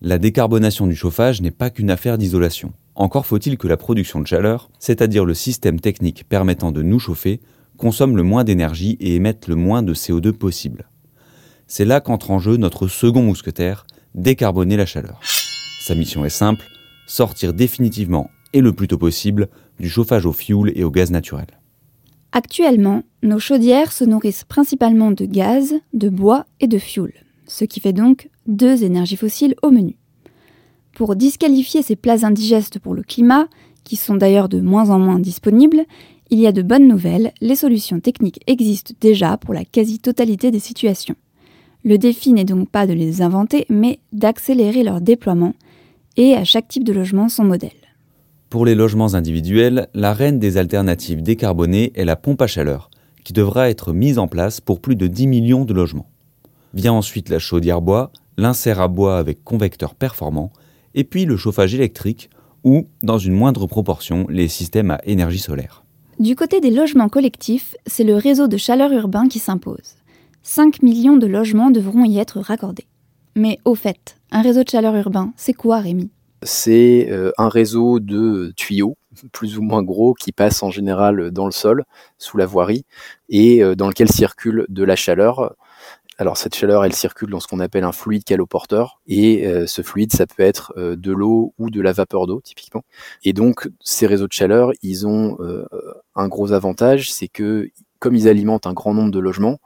La 0.00 0.18
décarbonation 0.18 0.86
du 0.86 0.94
chauffage 0.94 1.42
n'est 1.42 1.50
pas 1.50 1.70
qu'une 1.70 1.90
affaire 1.90 2.18
d'isolation. 2.18 2.72
Encore 2.94 3.26
faut-il 3.26 3.56
que 3.56 3.68
la 3.68 3.76
production 3.76 4.20
de 4.20 4.26
chaleur, 4.26 4.70
c'est-à-dire 4.78 5.24
le 5.24 5.34
système 5.34 5.80
technique 5.80 6.24
permettant 6.28 6.72
de 6.72 6.82
nous 6.82 6.98
chauffer, 6.98 7.40
consomme 7.76 8.16
le 8.16 8.22
moins 8.22 8.44
d'énergie 8.44 8.96
et 9.00 9.14
émette 9.14 9.48
le 9.48 9.56
moins 9.56 9.82
de 9.82 9.94
CO2 9.94 10.32
possible. 10.32 10.88
C'est 11.66 11.84
là 11.84 12.00
qu'entre 12.00 12.30
en 12.30 12.38
jeu 12.38 12.56
notre 12.56 12.86
second 12.86 13.22
mousquetaire, 13.22 13.86
décarboner 14.14 14.76
la 14.76 14.86
chaleur. 14.86 15.20
Sa 15.80 15.94
mission 15.94 16.24
est 16.24 16.30
simple, 16.30 16.66
sortir 17.06 17.54
définitivement 17.54 18.30
et 18.52 18.60
le 18.60 18.72
plus 18.72 18.88
tôt 18.88 18.98
possible 18.98 19.48
du 19.80 19.88
chauffage 19.88 20.26
au 20.26 20.32
fioul 20.32 20.70
et 20.74 20.84
au 20.84 20.90
gaz 20.90 21.10
naturel. 21.10 21.46
Actuellement, 22.34 23.02
nos 23.22 23.38
chaudières 23.38 23.92
se 23.92 24.04
nourrissent 24.04 24.44
principalement 24.44 25.10
de 25.10 25.26
gaz, 25.26 25.74
de 25.92 26.08
bois 26.08 26.46
et 26.60 26.66
de 26.66 26.78
fioul, 26.78 27.12
ce 27.46 27.66
qui 27.66 27.78
fait 27.78 27.92
donc 27.92 28.30
deux 28.46 28.84
énergies 28.84 29.16
fossiles 29.16 29.54
au 29.62 29.70
menu. 29.70 29.96
Pour 30.94 31.14
disqualifier 31.14 31.82
ces 31.82 31.94
plats 31.94 32.24
indigestes 32.24 32.78
pour 32.78 32.94
le 32.94 33.02
climat, 33.02 33.48
qui 33.84 33.96
sont 33.96 34.14
d'ailleurs 34.14 34.48
de 34.48 34.60
moins 34.60 34.88
en 34.88 34.98
moins 34.98 35.18
disponibles, 35.18 35.84
il 36.30 36.38
y 36.38 36.46
a 36.46 36.52
de 36.52 36.62
bonnes 36.62 36.88
nouvelles, 36.88 37.32
les 37.42 37.56
solutions 37.56 38.00
techniques 38.00 38.40
existent 38.46 38.94
déjà 39.00 39.36
pour 39.36 39.52
la 39.52 39.66
quasi-totalité 39.66 40.50
des 40.50 40.58
situations. 40.58 41.16
Le 41.84 41.98
défi 41.98 42.32
n'est 42.32 42.44
donc 42.44 42.70
pas 42.70 42.86
de 42.86 42.94
les 42.94 43.20
inventer, 43.20 43.66
mais 43.68 43.98
d'accélérer 44.12 44.84
leur 44.84 45.02
déploiement, 45.02 45.54
et 46.16 46.34
à 46.34 46.44
chaque 46.44 46.68
type 46.68 46.84
de 46.84 46.94
logement 46.94 47.28
son 47.28 47.44
modèle. 47.44 47.81
Pour 48.52 48.66
les 48.66 48.74
logements 48.74 49.14
individuels, 49.14 49.88
la 49.94 50.12
reine 50.12 50.38
des 50.38 50.58
alternatives 50.58 51.22
décarbonées 51.22 51.90
est 51.94 52.04
la 52.04 52.16
pompe 52.16 52.42
à 52.42 52.46
chaleur, 52.46 52.90
qui 53.24 53.32
devra 53.32 53.70
être 53.70 53.94
mise 53.94 54.18
en 54.18 54.28
place 54.28 54.60
pour 54.60 54.82
plus 54.82 54.94
de 54.94 55.06
10 55.06 55.26
millions 55.26 55.64
de 55.64 55.72
logements. 55.72 56.10
Vient 56.74 56.92
ensuite 56.92 57.30
la 57.30 57.38
chaudière 57.38 57.80
bois, 57.80 58.12
l'insert 58.36 58.82
à 58.82 58.88
bois 58.88 59.16
avec 59.16 59.42
convecteur 59.42 59.94
performant, 59.94 60.52
et 60.94 61.04
puis 61.04 61.24
le 61.24 61.38
chauffage 61.38 61.74
électrique 61.74 62.28
ou, 62.62 62.88
dans 63.02 63.16
une 63.16 63.32
moindre 63.32 63.66
proportion, 63.66 64.26
les 64.28 64.48
systèmes 64.48 64.90
à 64.90 65.00
énergie 65.06 65.38
solaire. 65.38 65.82
Du 66.20 66.36
côté 66.36 66.60
des 66.60 66.70
logements 66.70 67.08
collectifs, 67.08 67.74
c'est 67.86 68.04
le 68.04 68.16
réseau 68.16 68.48
de 68.48 68.58
chaleur 68.58 68.92
urbain 68.92 69.28
qui 69.28 69.38
s'impose. 69.38 69.94
5 70.42 70.82
millions 70.82 71.16
de 71.16 71.26
logements 71.26 71.70
devront 71.70 72.04
y 72.04 72.18
être 72.18 72.38
raccordés. 72.38 72.84
Mais 73.34 73.58
au 73.64 73.74
fait, 73.74 74.16
un 74.30 74.42
réseau 74.42 74.62
de 74.62 74.68
chaleur 74.68 74.94
urbain, 74.94 75.32
c'est 75.38 75.54
quoi 75.54 75.78
Rémi? 75.78 76.10
C'est 76.42 77.08
euh, 77.10 77.32
un 77.38 77.48
réseau 77.48 78.00
de 78.00 78.52
tuyaux 78.56 78.96
plus 79.32 79.58
ou 79.58 79.62
moins 79.62 79.82
gros 79.82 80.14
qui 80.14 80.32
passe 80.32 80.62
en 80.62 80.70
général 80.70 81.30
dans 81.30 81.46
le 81.46 81.52
sol, 81.52 81.84
sous 82.18 82.36
la 82.36 82.46
voirie, 82.46 82.84
et 83.28 83.62
euh, 83.62 83.74
dans 83.74 83.88
lequel 83.88 84.10
circule 84.10 84.66
de 84.68 84.84
la 84.84 84.96
chaleur. 84.96 85.54
Alors 86.18 86.36
cette 86.36 86.54
chaleur, 86.54 86.84
elle 86.84 86.92
circule 86.92 87.30
dans 87.30 87.40
ce 87.40 87.46
qu'on 87.46 87.60
appelle 87.60 87.84
un 87.84 87.92
fluide 87.92 88.24
caloporteur, 88.24 89.00
et 89.06 89.46
euh, 89.46 89.66
ce 89.66 89.82
fluide, 89.82 90.12
ça 90.12 90.26
peut 90.26 90.42
être 90.42 90.74
de 90.76 91.12
l'eau 91.12 91.54
ou 91.58 91.70
de 91.70 91.80
la 91.80 91.92
vapeur 91.92 92.26
d'eau, 92.26 92.40
typiquement. 92.42 92.84
Et 93.24 93.32
donc 93.32 93.68
ces 93.80 94.06
réseaux 94.06 94.28
de 94.28 94.32
chaleur, 94.32 94.72
ils 94.82 95.06
ont 95.06 95.38
un 96.14 96.28
gros 96.28 96.52
avantage, 96.52 97.12
c'est 97.12 97.28
que 97.28 97.68
comme 97.98 98.16
ils 98.16 98.28
alimentent 98.28 98.66
un 98.66 98.72
grand 98.72 98.94
nombre 98.94 99.12
de 99.12 99.20
logements, 99.20 99.58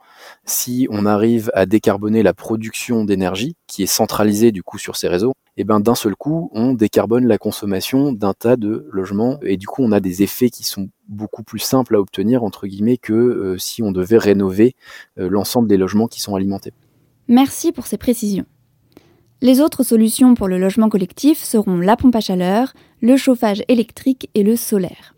si 0.45 0.87
on 0.89 1.05
arrive 1.05 1.51
à 1.53 1.65
décarboner 1.65 2.23
la 2.23 2.33
production 2.33 3.05
d'énergie, 3.05 3.55
qui 3.67 3.83
est 3.83 3.87
centralisée 3.87 4.51
du 4.51 4.63
coup 4.63 4.77
sur 4.77 4.95
ces 4.95 5.07
réseaux, 5.07 5.33
et 5.59 5.61
eh 5.61 5.63
ben 5.63 5.79
d'un 5.79 5.95
seul 5.95 6.15
coup, 6.15 6.51
on 6.53 6.73
décarbone 6.73 7.25
la 7.25 7.39
consommation 7.39 8.11
d'un 8.11 8.33
tas 8.33 8.57
de 8.57 8.87
logements, 8.91 9.39
et 9.41 9.57
du 9.57 9.65
coup, 9.65 9.83
on 9.83 9.91
a 9.91 9.99
des 9.99 10.21
effets 10.21 10.51
qui 10.51 10.63
sont 10.63 10.89
beaucoup 11.07 11.41
plus 11.41 11.59
simples 11.59 11.95
à 11.95 11.99
obtenir 11.99 12.43
entre 12.43 12.67
guillemets 12.67 12.97
que 12.97 13.13
euh, 13.13 13.57
si 13.57 13.81
on 13.81 13.91
devait 13.91 14.19
rénover 14.19 14.75
euh, 15.17 15.29
l'ensemble 15.29 15.67
des 15.67 15.77
logements 15.77 16.07
qui 16.07 16.21
sont 16.21 16.35
alimentés. 16.35 16.73
Merci 17.27 17.71
pour 17.71 17.87
ces 17.87 17.97
précisions. 17.97 18.45
Les 19.41 19.61
autres 19.61 19.83
solutions 19.83 20.33
pour 20.33 20.47
le 20.47 20.57
logement 20.57 20.89
collectif 20.89 21.43
seront 21.43 21.77
la 21.77 21.95
pompe 21.95 22.15
à 22.15 22.21
chaleur, 22.21 22.73
le 23.01 23.17
chauffage 23.17 23.63
électrique 23.67 24.29
et 24.33 24.43
le 24.43 24.55
solaire. 24.55 25.15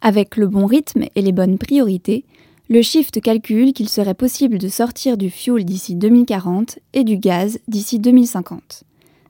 Avec 0.00 0.36
le 0.36 0.46
bon 0.46 0.66
rythme 0.66 1.04
et 1.14 1.22
les 1.22 1.32
bonnes 1.32 1.58
priorités, 1.58 2.24
le 2.70 2.82
Shift 2.82 3.20
calcule 3.20 3.72
qu'il 3.72 3.88
serait 3.88 4.14
possible 4.14 4.58
de 4.58 4.68
sortir 4.68 5.16
du 5.18 5.28
fuel 5.28 5.64
d'ici 5.64 5.96
2040 5.96 6.78
et 6.94 7.02
du 7.02 7.16
gaz 7.16 7.58
d'ici 7.66 7.98
2050, 7.98 8.84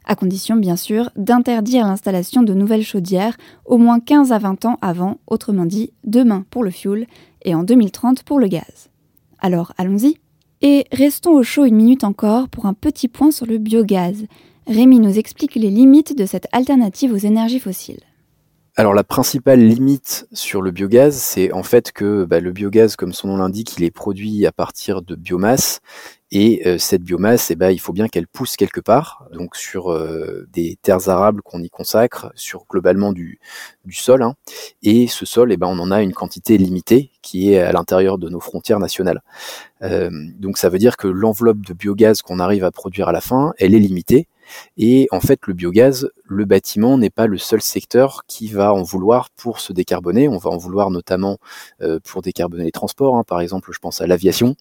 à 0.05 0.15
condition 0.15 0.57
bien 0.57 0.77
sûr 0.77 1.11
d'interdire 1.17 1.87
l'installation 1.87 2.43
de 2.43 2.53
nouvelles 2.53 2.85
chaudières 2.85 3.39
au 3.65 3.79
moins 3.79 3.99
15 3.99 4.33
à 4.33 4.39
20 4.39 4.67
ans 4.67 4.79
avant, 4.83 5.21
autrement 5.27 5.65
dit 5.65 5.91
demain 6.05 6.45
pour 6.51 6.63
le 6.63 6.71
fuel 6.71 7.07
et 7.43 7.55
en 7.55 7.63
2030 7.63 8.25
pour 8.25 8.39
le 8.39 8.47
gaz. 8.47 8.91
Alors 9.39 9.73
allons-y 9.79 10.19
Et 10.61 10.85
restons 10.93 11.33
au 11.33 11.43
chaud 11.43 11.65
une 11.65 11.77
minute 11.77 12.05
encore 12.05 12.51
pour 12.51 12.67
un 12.67 12.75
petit 12.75 13.09
point 13.09 13.31
sur 13.31 13.47
le 13.47 13.57
biogaz. 13.57 14.27
Rémi 14.67 15.01
nous 15.01 15.19
explique 15.19 15.55
les 15.55 15.71
limites 15.71 16.15
de 16.17 16.27
cette 16.27 16.47
alternative 16.53 17.15
aux 17.15 17.17
énergies 17.17 17.59
fossiles. 17.59 18.05
Alors 18.81 18.95
la 18.95 19.05
principale 19.05 19.61
limite 19.61 20.27
sur 20.33 20.63
le 20.63 20.71
biogaz, 20.71 21.15
c'est 21.15 21.53
en 21.53 21.63
fait 21.63 21.93
que 21.93 22.25
bah, 22.25 22.41
le 22.41 22.51
biogaz, 22.51 22.97
comme 22.97 23.13
son 23.13 23.29
nom 23.29 23.37
l'indique, 23.37 23.77
il 23.77 23.85
est 23.85 23.91
produit 23.91 24.47
à 24.47 24.53
partir 24.53 25.03
de 25.03 25.17
biomasse 25.17 25.83
et 26.31 26.63
euh, 26.67 26.79
cette 26.79 27.03
biomasse, 27.03 27.51
eh 27.51 27.57
ben, 27.57 27.71
il 27.73 27.79
faut 27.79 27.93
bien 27.93 28.09
qu'elle 28.09 28.27
pousse 28.27 28.57
quelque 28.57 28.81
part, 28.81 29.27
donc 29.35 29.55
sur 29.55 29.93
euh, 29.93 30.47
des 30.55 30.79
terres 30.81 31.11
arables 31.11 31.43
qu'on 31.43 31.63
y 31.63 31.69
consacre, 31.69 32.33
sur 32.37 32.65
globalement 32.71 33.13
du, 33.13 33.39
sol. 33.91 34.23
Hein. 34.23 34.33
Et 34.83 35.09
ce 35.09 35.27
sol, 35.27 35.53
eh 35.53 35.59
ben, 35.59 35.67
on 35.67 35.79
en 35.79 35.91
a 35.91 36.01
une 36.01 36.15
quantité 36.15 36.57
limitée 36.57 37.11
qui 37.21 37.53
est 37.53 37.59
à 37.59 37.73
l'intérieur 37.73 38.17
de 38.17 38.31
nos 38.31 38.41
frontières 38.41 38.79
nationales. 38.79 39.23
Euh, 39.83 40.09
donc 40.39 40.57
ça 40.57 40.71
veut 40.71 40.79
dire 40.79 40.97
que 40.97 41.07
l'enveloppe 41.07 41.67
de 41.67 41.75
biogaz 41.75 42.23
qu'on 42.23 42.39
arrive 42.39 42.65
à 42.65 42.71
produire 42.71 43.09
à 43.09 43.13
la 43.13 43.21
fin, 43.21 43.53
elle 43.59 43.75
est 43.75 43.79
limitée. 43.79 44.27
Et 44.77 45.09
en 45.11 45.21
fait, 45.21 45.41
le 45.47 45.55
biogaz, 45.55 46.11
le 46.25 46.45
bâtiment 46.45 46.99
n'est 46.99 47.11
pas 47.11 47.27
le 47.27 47.39
seul 47.39 47.61
secteur 47.61 48.23
qui 48.27 48.49
va 48.49 48.73
en 48.73 48.83
vouloir 48.83 49.31
pour 49.31 49.61
se 49.61 49.73
décarboner. 49.73 50.29
On 50.29 50.39
va 50.39 50.51
en 50.51 50.57
vouloir 50.57 50.91
notamment 50.91 51.39
euh, 51.83 51.99
pour 52.03 52.23
décarboner 52.23 52.65
les 52.65 52.73
transports. 52.73 53.17
Hein. 53.17 53.25
Par 53.25 53.41
exemple, 53.41 53.71
je 53.73 53.79
pense 53.79 54.01
à 54.01 54.07
l'aviation. 54.07 54.57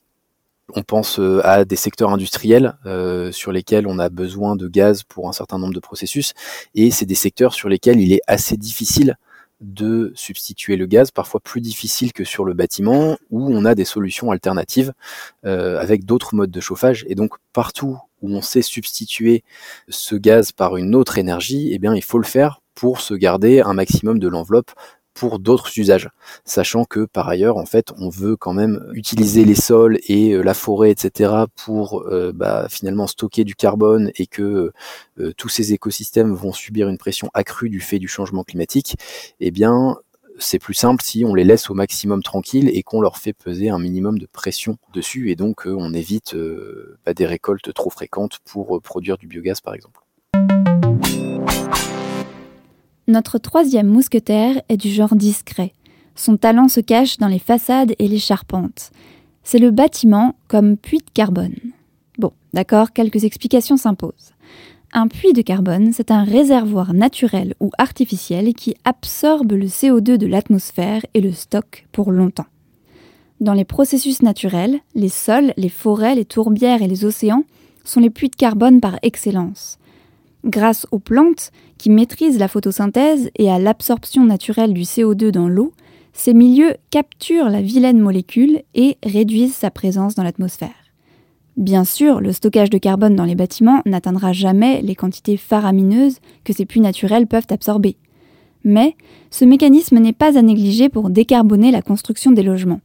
On 0.75 0.83
pense 0.83 1.19
euh, 1.19 1.41
à 1.43 1.65
des 1.65 1.75
secteurs 1.75 2.11
industriels 2.11 2.77
euh, 2.85 3.31
sur 3.31 3.51
lesquels 3.51 3.87
on 3.87 3.97
a 3.99 4.09
besoin 4.09 4.55
de 4.55 4.67
gaz 4.67 5.03
pour 5.03 5.27
un 5.27 5.33
certain 5.33 5.57
nombre 5.57 5.73
de 5.73 5.79
processus. 5.79 6.33
Et 6.75 6.91
c'est 6.91 7.05
des 7.05 7.15
secteurs 7.15 7.53
sur 7.53 7.69
lesquels 7.69 7.99
il 7.99 8.13
est 8.13 8.21
assez 8.27 8.57
difficile 8.57 9.17
de 9.61 10.11
substituer 10.15 10.77
le 10.77 10.85
gaz, 10.85 11.11
parfois 11.11 11.39
plus 11.39 11.61
difficile 11.61 12.13
que 12.13 12.23
sur 12.23 12.45
le 12.45 12.53
bâtiment, 12.53 13.17
où 13.29 13.47
on 13.53 13.65
a 13.65 13.75
des 13.75 13.85
solutions 13.85 14.31
alternatives 14.31 14.93
avec 15.43 16.05
d'autres 16.05 16.35
modes 16.35 16.51
de 16.51 16.61
chauffage. 16.61 17.05
Et 17.07 17.15
donc 17.15 17.33
partout 17.53 17.97
où 18.21 18.33
on 18.35 18.41
sait 18.41 18.61
substituer 18.61 19.43
ce 19.87 20.15
gaz 20.15 20.51
par 20.51 20.77
une 20.77 20.95
autre 20.95 21.17
énergie, 21.17 21.69
eh 21.73 21.79
bien, 21.79 21.95
il 21.95 22.03
faut 22.03 22.19
le 22.19 22.25
faire 22.25 22.61
pour 22.75 23.01
se 23.01 23.13
garder 23.13 23.61
un 23.61 23.73
maximum 23.73 24.19
de 24.19 24.27
l'enveloppe 24.27 24.71
pour 25.19 25.39
d'autres 25.39 25.77
usages, 25.77 26.09
sachant 26.45 26.85
que 26.85 27.03
par 27.03 27.27
ailleurs, 27.27 27.57
en 27.57 27.65
fait, 27.65 27.91
on 27.97 28.07
veut 28.07 28.37
quand 28.37 28.53
même 28.53 28.89
utiliser 28.93 29.43
les 29.43 29.53
sols 29.53 29.99
et 30.07 30.31
euh, 30.31 30.41
la 30.41 30.53
forêt, 30.53 30.91
etc., 30.91 31.33
pour 31.57 32.03
euh, 32.03 32.31
bah, 32.33 32.67
finalement 32.69 33.05
stocker 33.05 33.43
du 33.43 33.53
carbone 33.53 34.11
et 34.15 34.27
que 34.27 34.71
euh, 35.19 35.33
tous 35.35 35.49
ces 35.49 35.73
écosystèmes 35.73 36.33
vont 36.33 36.53
subir 36.53 36.87
une 36.87 36.97
pression 36.97 37.29
accrue 37.33 37.69
du 37.69 37.81
fait 37.81 37.99
du 37.99 38.07
changement 38.07 38.45
climatique. 38.45 38.95
Eh 39.41 39.51
bien, 39.51 39.97
c'est 40.37 40.59
plus 40.59 40.73
simple 40.73 41.03
si 41.03 41.25
on 41.25 41.35
les 41.35 41.43
laisse 41.43 41.69
au 41.69 41.73
maximum 41.73 42.23
tranquilles 42.23 42.69
et 42.69 42.81
qu'on 42.81 43.01
leur 43.01 43.17
fait 43.17 43.33
peser 43.33 43.69
un 43.69 43.79
minimum 43.79 44.19
de 44.19 44.25
pression 44.25 44.77
dessus 44.93 45.31
et 45.31 45.35
donc 45.35 45.63
on 45.65 45.93
évite 45.93 46.33
bah, 47.05 47.13
des 47.13 47.25
récoltes 47.25 47.73
trop 47.73 47.89
fréquentes 47.89 48.39
pour 48.45 48.81
produire 48.81 49.17
du 49.17 49.27
biogaz 49.27 49.59
par 49.59 49.73
exemple. 49.73 49.99
Notre 53.09 53.39
troisième 53.39 53.87
mousquetaire 53.87 54.61
est 54.69 54.77
du 54.77 54.89
genre 54.89 55.15
discret. 55.15 55.73
Son 56.13 56.37
talent 56.37 56.67
se 56.67 56.79
cache 56.79 57.17
dans 57.17 57.27
les 57.27 57.39
façades 57.39 57.95
et 57.97 58.07
les 58.07 58.19
charpentes. 58.19 58.91
C'est 59.41 59.57
le 59.57 59.71
bâtiment 59.71 60.35
comme 60.47 60.77
puits 60.77 60.99
de 60.99 61.09
carbone. 61.11 61.55
Bon, 62.19 62.33
d'accord, 62.53 62.93
quelques 62.93 63.23
explications 63.23 63.77
s'imposent. 63.77 64.35
Un 64.93 65.07
puits 65.07 65.33
de 65.33 65.41
carbone, 65.41 65.91
c'est 65.91 66.11
un 66.11 66.23
réservoir 66.23 66.93
naturel 66.93 67.55
ou 67.59 67.71
artificiel 67.79 68.53
qui 68.53 68.75
absorbe 68.85 69.53
le 69.53 69.65
CO2 69.65 70.17
de 70.17 70.27
l'atmosphère 70.27 71.03
et 71.15 71.21
le 71.21 71.33
stocke 71.33 71.87
pour 71.91 72.11
longtemps. 72.11 72.45
Dans 73.39 73.53
les 73.53 73.65
processus 73.65 74.21
naturels, 74.21 74.81
les 74.93 75.09
sols, 75.09 75.55
les 75.57 75.69
forêts, 75.69 76.13
les 76.13 76.25
tourbières 76.25 76.83
et 76.83 76.87
les 76.87 77.05
océans 77.05 77.43
sont 77.83 78.01
les 78.01 78.11
puits 78.11 78.29
de 78.29 78.35
carbone 78.35 78.79
par 78.79 78.99
excellence. 79.01 79.79
Grâce 80.45 80.87
aux 80.91 80.99
plantes, 80.99 81.51
qui 81.77 81.89
maîtrisent 81.89 82.39
la 82.39 82.47
photosynthèse 82.47 83.29
et 83.37 83.51
à 83.51 83.59
l'absorption 83.59 84.25
naturelle 84.25 84.73
du 84.73 84.81
CO2 84.81 85.31
dans 85.31 85.47
l'eau, 85.47 85.73
ces 86.13 86.33
milieux 86.33 86.75
capturent 86.89 87.49
la 87.49 87.61
vilaine 87.61 87.99
molécule 87.99 88.61
et 88.73 88.97
réduisent 89.05 89.55
sa 89.55 89.71
présence 89.71 90.15
dans 90.15 90.23
l'atmosphère. 90.23 90.69
Bien 91.57 91.83
sûr, 91.83 92.21
le 92.21 92.31
stockage 92.31 92.69
de 92.69 92.77
carbone 92.77 93.15
dans 93.15 93.25
les 93.25 93.35
bâtiments 93.35 93.81
n'atteindra 93.85 94.31
jamais 94.31 94.81
les 94.81 94.95
quantités 94.95 95.35
faramineuses 95.35 96.19
que 96.45 96.53
ces 96.53 96.65
puits 96.65 96.79
naturels 96.79 97.27
peuvent 97.27 97.47
absorber. 97.49 97.97
Mais 98.63 98.95
ce 99.29 99.45
mécanisme 99.45 99.99
n'est 99.99 100.13
pas 100.13 100.37
à 100.37 100.41
négliger 100.41 100.87
pour 100.87 101.09
décarboner 101.09 101.71
la 101.71 101.81
construction 101.81 102.31
des 102.31 102.43
logements. 102.43 102.81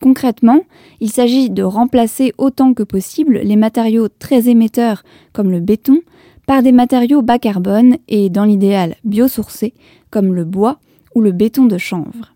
Concrètement, 0.00 0.60
il 1.00 1.10
s'agit 1.10 1.50
de 1.50 1.62
remplacer 1.62 2.32
autant 2.36 2.74
que 2.74 2.82
possible 2.82 3.38
les 3.38 3.56
matériaux 3.56 4.08
très 4.08 4.48
émetteurs 4.48 5.04
comme 5.32 5.50
le 5.50 5.60
béton 5.60 6.00
par 6.46 6.62
des 6.62 6.72
matériaux 6.72 7.22
bas 7.22 7.38
carbone 7.38 7.96
et 8.08 8.30
dans 8.30 8.44
l'idéal 8.44 8.96
biosourcés 9.04 9.74
comme 10.10 10.34
le 10.34 10.44
bois 10.44 10.78
ou 11.14 11.20
le 11.20 11.32
béton 11.32 11.66
de 11.66 11.78
chanvre. 11.78 12.34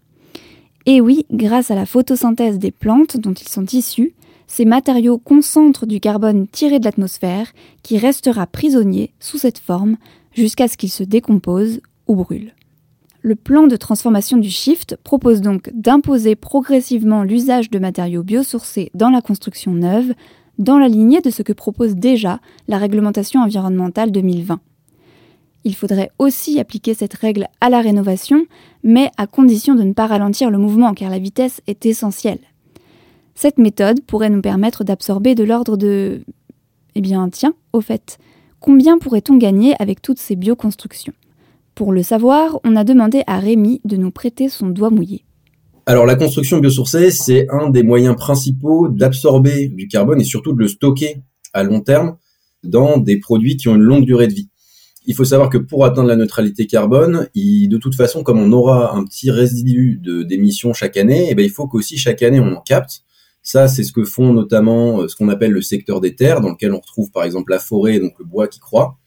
Et 0.87 1.01
oui, 1.01 1.27
grâce 1.31 1.71
à 1.71 1.75
la 1.75 1.87
photosynthèse 1.87 2.59
des 2.59 2.71
plantes 2.71 3.17
dont 3.17 3.35
ils 3.35 3.49
sont 3.49 3.67
issus, 3.67 4.15
ces 4.47 4.65
matériaux 4.65 5.19
concentrent 5.19 5.87
du 5.87 6.01
carbone 6.01 6.49
tiré 6.49 6.81
de 6.81 6.85
l'atmosphère 6.85 7.53
qui 7.83 7.99
restera 7.99 8.47
prisonnier 8.47 9.13
sous 9.21 9.39
cette 9.39 9.59
forme 9.59 9.97
jusqu'à 10.33 10.67
ce 10.67 10.77
qu'il 10.77 10.91
se 10.91 11.05
décompose 11.05 11.81
ou 12.09 12.17
brûle. 12.17 12.53
Le 13.23 13.37
plan 13.37 13.67
de 13.67 13.77
transformation 13.77 14.39
du 14.39 14.49
Shift 14.49 14.97
propose 15.05 15.43
donc 15.43 15.71
d'imposer 15.75 16.37
progressivement 16.37 17.23
l'usage 17.23 17.71
de 17.71 17.79
matériaux 17.79 18.23
biosourcés 18.23 18.91
dans 18.95 19.11
la 19.11 19.21
construction 19.21 19.73
neuve, 19.73 20.15
dans 20.61 20.79
la 20.79 20.89
lignée 20.89 21.23
de 21.23 21.31
ce 21.31 21.43
que 21.43 21.55
propose 21.55 21.97
déjà 21.97 22.39
la 22.69 22.79
réglementation 22.79 23.41
environnementale 23.41 24.13
2020. 24.13 24.61
Il 25.65 25.75
faudrait 25.75 26.11
aussi 26.19 26.61
appliquer 26.61 26.95
cette 26.95 27.15
règle 27.15 27.49
à 27.61 27.71
la 27.71 27.81
rénovation, 27.81 28.45
mais 28.85 29.11
à 29.17 29.27
condition 29.27 29.75
de 29.75 29.83
ne 29.83 29.95
pas 29.95 30.07
ralentir 30.07 30.51
le 30.51 30.59
mouvement 30.59 30.95
car 30.95 31.11
la 31.11 31.19
vitesse 31.19 31.63
est 31.67 31.87
essentielle. 31.87 32.39
Cette 33.35 33.59
méthode 33.59 34.03
pourrait 34.03 34.31
nous 34.31 34.43
permettre 34.43 34.85
d'absorber 34.85 35.35
de 35.35 35.45
l'ordre 35.45 35.77
de... 35.77 36.23
Eh 36.95 37.01
bien, 37.01 37.29
tiens, 37.31 37.55
au 37.73 37.81
fait, 37.81 38.19
combien 38.59 38.99
pourrait-on 38.99 39.37
gagner 39.39 39.75
avec 39.81 40.03
toutes 40.03 40.19
ces 40.19 40.37
bioconstructions? 40.37 41.15
Pour 41.75 41.93
le 41.93 42.03
savoir, 42.03 42.61
on 42.65 42.77
a 42.77 42.85
demandé 42.85 43.23
à 43.27 43.39
Rémi 43.39 43.81
de 43.85 43.97
nous 43.97 44.11
prêter 44.11 44.51
son 44.51 44.69
doigt 44.69 44.91
mouillé. 44.91 45.25
Alors 45.87 46.07
la 46.07 46.15
construction 46.17 46.59
biosourcée, 46.59 47.11
c'est 47.11 47.47
un 47.51 47.71
des 47.71 47.83
moyens 47.83 48.17
principaux 48.17 48.89
d'absorber 48.89 49.69
du 49.69 49.89
carbone 49.89 50.21
et 50.21 50.25
surtout 50.25 50.53
de 50.53 50.59
le 50.59 50.69
stocker 50.69 51.23
à 51.53 51.63
long 51.63 51.81
terme 51.81 52.17
dans 52.63 52.99
des 52.99 53.19
produits 53.19 53.57
qui 53.57 53.69
ont 53.69 53.75
une 53.75 53.83
longue 53.83 54.05
durée 54.05 54.29
de 54.29 54.35
vie 54.35 54.51
il 55.07 55.15
faut 55.15 55.25
savoir 55.25 55.49
que 55.49 55.59
pour 55.59 55.85
atteindre 55.85 56.09
la 56.09 56.17
neutralité 56.17 56.67
carbone, 56.67 57.29
de 57.35 57.77
toute 57.79 57.95
façon, 57.95 58.23
comme 58.23 58.39
on 58.39 58.53
aura 58.53 58.95
un 58.95 59.05
petit 59.05 59.31
résidu 59.31 60.01
d'émissions 60.01 60.73
chaque 60.73 60.97
année, 60.97 61.29
eh 61.31 61.35
ben, 61.35 61.45
il 61.45 61.51
faut 61.51 61.67
qu'aussi 61.67 61.97
chaque 61.97 62.23
année 62.23 62.41
on 62.41 62.55
en 62.55 62.61
capte. 62.61 63.03
Ça, 63.43 63.69
c'est 63.69 63.83
ce 63.83 63.93
que 63.93 64.05
font 64.05 64.35
notamment 64.35 65.01
euh, 65.01 65.09
ce 65.09 65.17
qu'on 65.17 65.31
appelle 65.31 65.51
le 65.51 65.63
secteur 65.63 66.03
des 66.03 66.15
terres, 66.15 66.43
dans 66.43 66.51
lequel 66.51 66.75
on 66.75 66.79
retrouve 66.79 67.11
par 67.11 67.25
exemple 67.25 67.51
la 67.51 67.59
forêt, 67.59 67.99
donc 67.99 68.13
le 68.19 68.27
bois 68.27 68.49
qui 68.49 68.61
croît. 68.61 68.99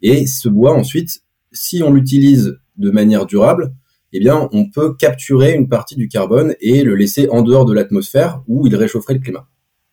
Et 0.00 0.28
ce 0.28 0.48
bois, 0.48 0.72
ensuite, 0.72 1.22
si 1.50 1.82
on 1.82 1.92
l'utilise 1.92 2.56
de 2.76 2.90
manière 2.90 3.26
durable, 3.26 3.74
eh 4.12 4.20
bien, 4.20 4.48
on 4.52 4.68
peut 4.68 4.94
capturer 4.94 5.54
une 5.54 5.68
partie 5.68 5.96
du 5.96 6.08
carbone 6.08 6.54
et 6.60 6.82
le 6.82 6.94
laisser 6.94 7.28
en 7.30 7.42
dehors 7.42 7.64
de 7.64 7.72
l'atmosphère 7.72 8.42
où 8.48 8.66
il 8.66 8.74
réchaufferait 8.74 9.14
le 9.14 9.20
climat. 9.20 9.48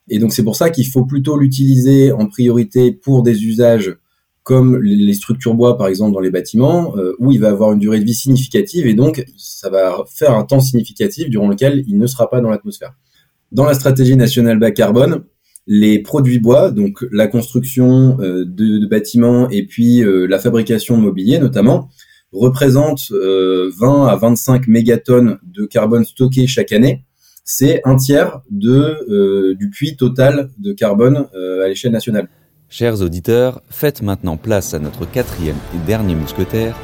Et 0.10 0.20
donc, 0.20 0.34
c'est 0.34 0.44
pour 0.44 0.56
ça 0.56 0.70
qu'il 0.70 0.88
faut 0.88 1.06
plutôt 1.06 1.38
l'utiliser 1.38 2.12
en 2.12 2.28
priorité 2.28 2.92
pour 2.92 3.24
des 3.24 3.46
usages 3.46 3.98
comme 4.48 4.82
les 4.82 5.14
structures 5.14 5.56
bois 5.56 5.78
par 5.78 5.90
exemple 5.90 6.14
dans 6.14 6.22
les 6.22 6.30
bâtiments, 6.30 6.96
euh, 6.96 7.14
où 7.20 7.34
il 7.34 7.40
va 7.42 7.50
avoir 7.50 7.74
une 7.74 7.80
durée 7.80 8.00
de 8.00 8.06
vie 8.06 8.14
significative 8.14 8.88
et 8.88 8.94
donc 8.94 9.26
ça 9.36 9.70
va 9.70 10.06
faire 10.10 10.36
un 10.36 10.46
temps 10.46 10.62
significatif 10.62 11.30
durant 11.30 11.50
lequel 11.50 11.84
il 11.86 11.98
ne 11.98 12.08
sera 12.08 12.30
pas 12.30 12.40
dans 12.40 12.50
l'atmosphère. 12.50 12.94
Dans 13.52 13.66
la 13.66 13.74
stratégie 13.74 14.16
nationale 14.16 14.58
bas 14.58 14.72
carbone, 14.72 15.26
les 15.68 16.00
produits 16.00 16.40
bois, 16.40 16.72
donc 16.72 17.06
la 17.12 17.28
construction 17.28 18.18
euh, 18.22 18.46
de, 18.48 18.88
bâtiments 18.88 19.50
et 19.50 19.66
puis 19.66 20.02
euh, 20.02 20.26
la 20.28 20.40
fabrication 20.40 20.98
de 20.98 21.02
mobilier 21.04 21.40
notamment, 21.40 21.90
représentent 22.32 23.12
20 23.12 24.08
à 24.08 24.16
25 24.16 24.68
mégatonnes 24.68 25.40
de 25.44 25.66
carbone 25.66 26.06
stocké 26.06 26.48
chaque 26.48 26.72
année. 26.72 27.06
C'est 27.44 27.82
un 27.86 27.96
tiers 27.96 28.42
de, 28.50 29.54
du 29.54 29.70
puits 29.70 29.96
total 29.96 30.50
de 30.58 30.74
carbone 30.74 31.28
à 31.34 31.68
l'échelle 31.68 31.94
nationale. 31.94 32.28
Chers 32.70 33.02
auditeurs, 33.02 33.62
faites 33.70 34.02
maintenant 34.02 34.36
place 34.36 34.74
à 34.74 34.80
notre 34.80 35.10
quatrième 35.10 35.56
et 35.74 35.88
dernier 35.88 36.16
mousquetaire, 36.16 36.76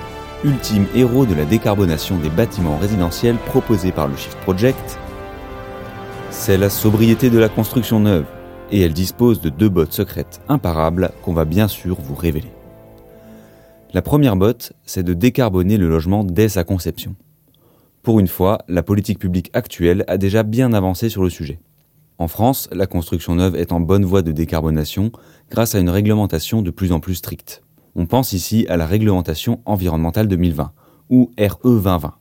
ultime 0.45 0.85
héros 0.95 1.25
de 1.25 1.35
la 1.35 1.43
décarbonation 1.43 2.17
des 2.19 2.29
bâtiments 2.29 2.77
résidentiels 2.77 3.35
proposé 3.47 3.91
par 3.91 4.07
le 4.07 4.15
Shift 4.15 4.37
Project. 4.39 4.97
C'est 6.31 6.57
la 6.57 6.69
sobriété 6.69 7.29
de 7.29 7.37
la 7.37 7.49
construction 7.49 7.99
neuve, 7.99 8.25
et 8.71 8.79
elle 8.79 8.93
dispose 8.93 9.41
de 9.41 9.49
deux 9.49 9.67
bottes 9.67 9.91
secrètes 9.91 10.41
imparables 10.47 11.11
qu'on 11.21 11.33
va 11.33 11.43
bien 11.43 11.67
sûr 11.67 11.97
vous 11.99 12.15
révéler. 12.15 12.51
La 13.93 14.01
première 14.01 14.35
botte, 14.35 14.73
c'est 14.85 15.03
de 15.03 15.13
décarboner 15.13 15.77
le 15.77 15.87
logement 15.87 16.23
dès 16.23 16.49
sa 16.49 16.63
conception. 16.63 17.15
Pour 18.01 18.19
une 18.19 18.27
fois, 18.27 18.57
la 18.67 18.81
politique 18.81 19.19
publique 19.19 19.51
actuelle 19.53 20.03
a 20.07 20.17
déjà 20.17 20.41
bien 20.41 20.73
avancé 20.73 21.09
sur 21.09 21.21
le 21.21 21.29
sujet. 21.29 21.59
En 22.17 22.27
France, 22.27 22.67
la 22.71 22.87
construction 22.87 23.35
neuve 23.35 23.55
est 23.55 23.71
en 23.71 23.79
bonne 23.79 24.03
voie 24.03 24.23
de 24.23 24.31
décarbonation 24.31 25.11
grâce 25.51 25.75
à 25.75 25.79
une 25.79 25.91
réglementation 25.91 26.63
de 26.63 26.71
plus 26.71 26.91
en 26.91 26.99
plus 26.99 27.13
stricte. 27.13 27.61
On 27.93 28.07
pense 28.07 28.33
ici 28.33 28.65
à 28.67 28.77
la 28.77 28.87
réglementation 28.87 29.61
environnementale 29.65 30.27
2020, 30.27 30.71
ou 31.11 31.29
RE 31.37 31.59
2020. 31.63 32.15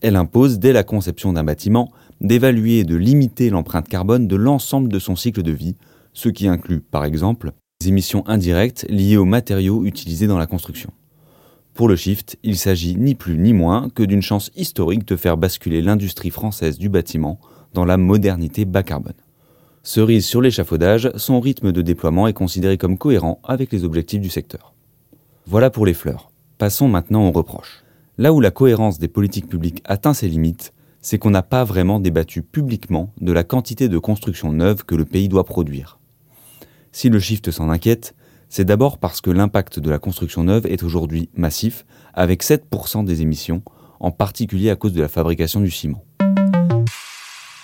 Elle 0.00 0.16
impose 0.16 0.58
dès 0.58 0.72
la 0.72 0.82
conception 0.82 1.32
d'un 1.32 1.44
bâtiment 1.44 1.92
d'évaluer 2.20 2.80
et 2.80 2.84
de 2.84 2.96
limiter 2.96 3.50
l'empreinte 3.50 3.88
carbone 3.88 4.26
de 4.26 4.34
l'ensemble 4.34 4.88
de 4.88 4.98
son 4.98 5.14
cycle 5.14 5.44
de 5.44 5.52
vie, 5.52 5.76
ce 6.12 6.28
qui 6.28 6.48
inclut, 6.48 6.80
par 6.80 7.04
exemple, 7.04 7.52
émissions 7.86 8.26
indirectes 8.26 8.86
liées 8.88 9.16
aux 9.16 9.24
matériaux 9.24 9.84
utilisés 9.84 10.26
dans 10.26 10.38
la 10.38 10.46
construction. 10.46 10.90
Pour 11.74 11.88
le 11.88 11.94
Shift, 11.94 12.36
il 12.42 12.56
s'agit 12.56 12.96
ni 12.96 13.14
plus 13.14 13.38
ni 13.38 13.52
moins 13.52 13.88
que 13.88 14.02
d'une 14.02 14.22
chance 14.22 14.50
historique 14.56 15.06
de 15.06 15.14
faire 15.14 15.36
basculer 15.36 15.80
l'industrie 15.80 16.30
française 16.30 16.76
du 16.76 16.88
bâtiment 16.88 17.38
dans 17.74 17.84
la 17.84 17.96
modernité 17.96 18.64
bas 18.64 18.82
carbone. 18.82 19.12
Cerise 19.84 20.26
sur 20.26 20.40
l'échafaudage, 20.40 21.12
son 21.14 21.38
rythme 21.38 21.70
de 21.70 21.82
déploiement 21.82 22.26
est 22.26 22.32
considéré 22.32 22.78
comme 22.78 22.98
cohérent 22.98 23.40
avec 23.44 23.72
les 23.72 23.84
objectifs 23.84 24.20
du 24.20 24.30
secteur. 24.30 24.74
Voilà 25.46 25.70
pour 25.70 25.86
les 25.86 25.94
fleurs. 25.94 26.32
Passons 26.58 26.88
maintenant 26.88 27.28
aux 27.28 27.32
reproches. 27.32 27.84
Là 28.18 28.32
où 28.32 28.40
la 28.40 28.50
cohérence 28.50 28.98
des 28.98 29.06
politiques 29.06 29.48
publiques 29.48 29.82
atteint 29.84 30.14
ses 30.14 30.28
limites, 30.28 30.72
c'est 31.00 31.18
qu'on 31.18 31.30
n'a 31.30 31.44
pas 31.44 31.62
vraiment 31.62 32.00
débattu 32.00 32.42
publiquement 32.42 33.12
de 33.20 33.30
la 33.30 33.44
quantité 33.44 33.88
de 33.88 33.98
construction 33.98 34.52
neuve 34.52 34.84
que 34.84 34.96
le 34.96 35.04
pays 35.04 35.28
doit 35.28 35.44
produire. 35.44 36.00
Si 36.98 37.10
le 37.10 37.20
shift 37.20 37.52
s'en 37.52 37.70
inquiète, 37.70 38.16
c'est 38.48 38.64
d'abord 38.64 38.98
parce 38.98 39.20
que 39.20 39.30
l'impact 39.30 39.78
de 39.78 39.88
la 39.88 40.00
construction 40.00 40.42
neuve 40.42 40.66
est 40.66 40.82
aujourd'hui 40.82 41.28
massif, 41.32 41.86
avec 42.12 42.42
7% 42.42 43.04
des 43.04 43.22
émissions, 43.22 43.62
en 44.00 44.10
particulier 44.10 44.68
à 44.68 44.74
cause 44.74 44.94
de 44.94 45.00
la 45.00 45.06
fabrication 45.06 45.60
du 45.60 45.70
ciment. 45.70 46.02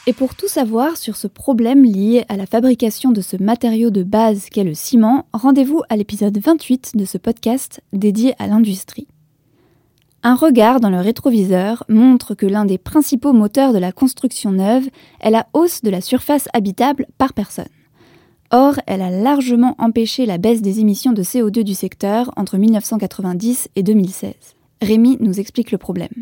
Et 0.06 0.12
pour 0.12 0.36
tout 0.36 0.46
savoir 0.46 0.96
sur 0.96 1.16
ce 1.16 1.26
problème 1.26 1.82
lié 1.82 2.24
à 2.28 2.36
la 2.36 2.46
fabrication 2.46 3.10
de 3.10 3.20
ce 3.22 3.36
matériau 3.36 3.90
de 3.90 4.04
base 4.04 4.50
qu'est 4.50 4.62
le 4.62 4.74
ciment, 4.74 5.26
rendez-vous 5.32 5.82
à 5.88 5.96
l'épisode 5.96 6.38
28 6.38 6.92
de 6.94 7.04
ce 7.04 7.18
podcast 7.18 7.82
dédié 7.92 8.36
à 8.38 8.46
l'industrie. 8.46 9.08
Un 10.22 10.36
regard 10.36 10.78
dans 10.78 10.90
le 10.90 11.00
rétroviseur 11.00 11.82
montre 11.88 12.36
que 12.36 12.46
l'un 12.46 12.66
des 12.66 12.78
principaux 12.78 13.32
moteurs 13.32 13.72
de 13.72 13.78
la 13.78 13.90
construction 13.90 14.52
neuve 14.52 14.88
est 15.20 15.30
la 15.30 15.48
hausse 15.54 15.82
de 15.82 15.90
la 15.90 16.00
surface 16.00 16.46
habitable 16.52 17.08
par 17.18 17.32
personne. 17.32 17.66
Or, 18.56 18.76
elle 18.86 19.02
a 19.02 19.10
largement 19.10 19.74
empêché 19.80 20.26
la 20.26 20.38
baisse 20.38 20.62
des 20.62 20.78
émissions 20.78 21.10
de 21.10 21.24
CO2 21.24 21.64
du 21.64 21.74
secteur 21.74 22.30
entre 22.36 22.56
1990 22.56 23.70
et 23.74 23.82
2016. 23.82 24.32
Rémi 24.80 25.16
nous 25.18 25.40
explique 25.40 25.72
le 25.72 25.78
problème. 25.78 26.12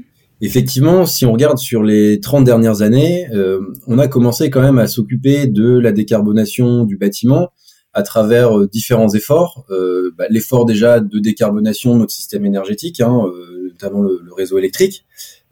Effectivement, 0.41 1.05
si 1.05 1.27
on 1.27 1.33
regarde 1.35 1.59
sur 1.59 1.83
les 1.83 2.21
30 2.21 2.45
dernières 2.45 2.81
années, 2.81 3.29
euh, 3.35 3.61
on 3.87 3.99
a 3.99 4.09
commencé 4.09 4.49
quand 4.49 4.63
même 4.63 4.79
à 4.79 4.87
s'occuper 4.87 5.47
de 5.47 5.79
la 5.79 5.93
décarbonation 5.93 6.85
du 6.85 6.97
bâtiment 6.97 7.51
à 7.93 8.03
travers 8.03 8.59
euh, 8.59 8.67
différents 8.67 9.13
efforts. 9.13 9.67
Euh, 9.69 10.11
bah, 10.17 10.25
L'effort 10.31 10.65
déjà 10.65 11.01
de 11.01 11.19
décarbonation 11.19 11.93
de 11.93 11.99
notre 11.99 12.15
système 12.15 12.47
énergétique, 12.47 13.03
hein, 13.03 13.25
notamment 13.73 14.01
le, 14.01 14.23
le, 14.25 14.33
réseau 14.33 14.57
électrique, 14.57 15.05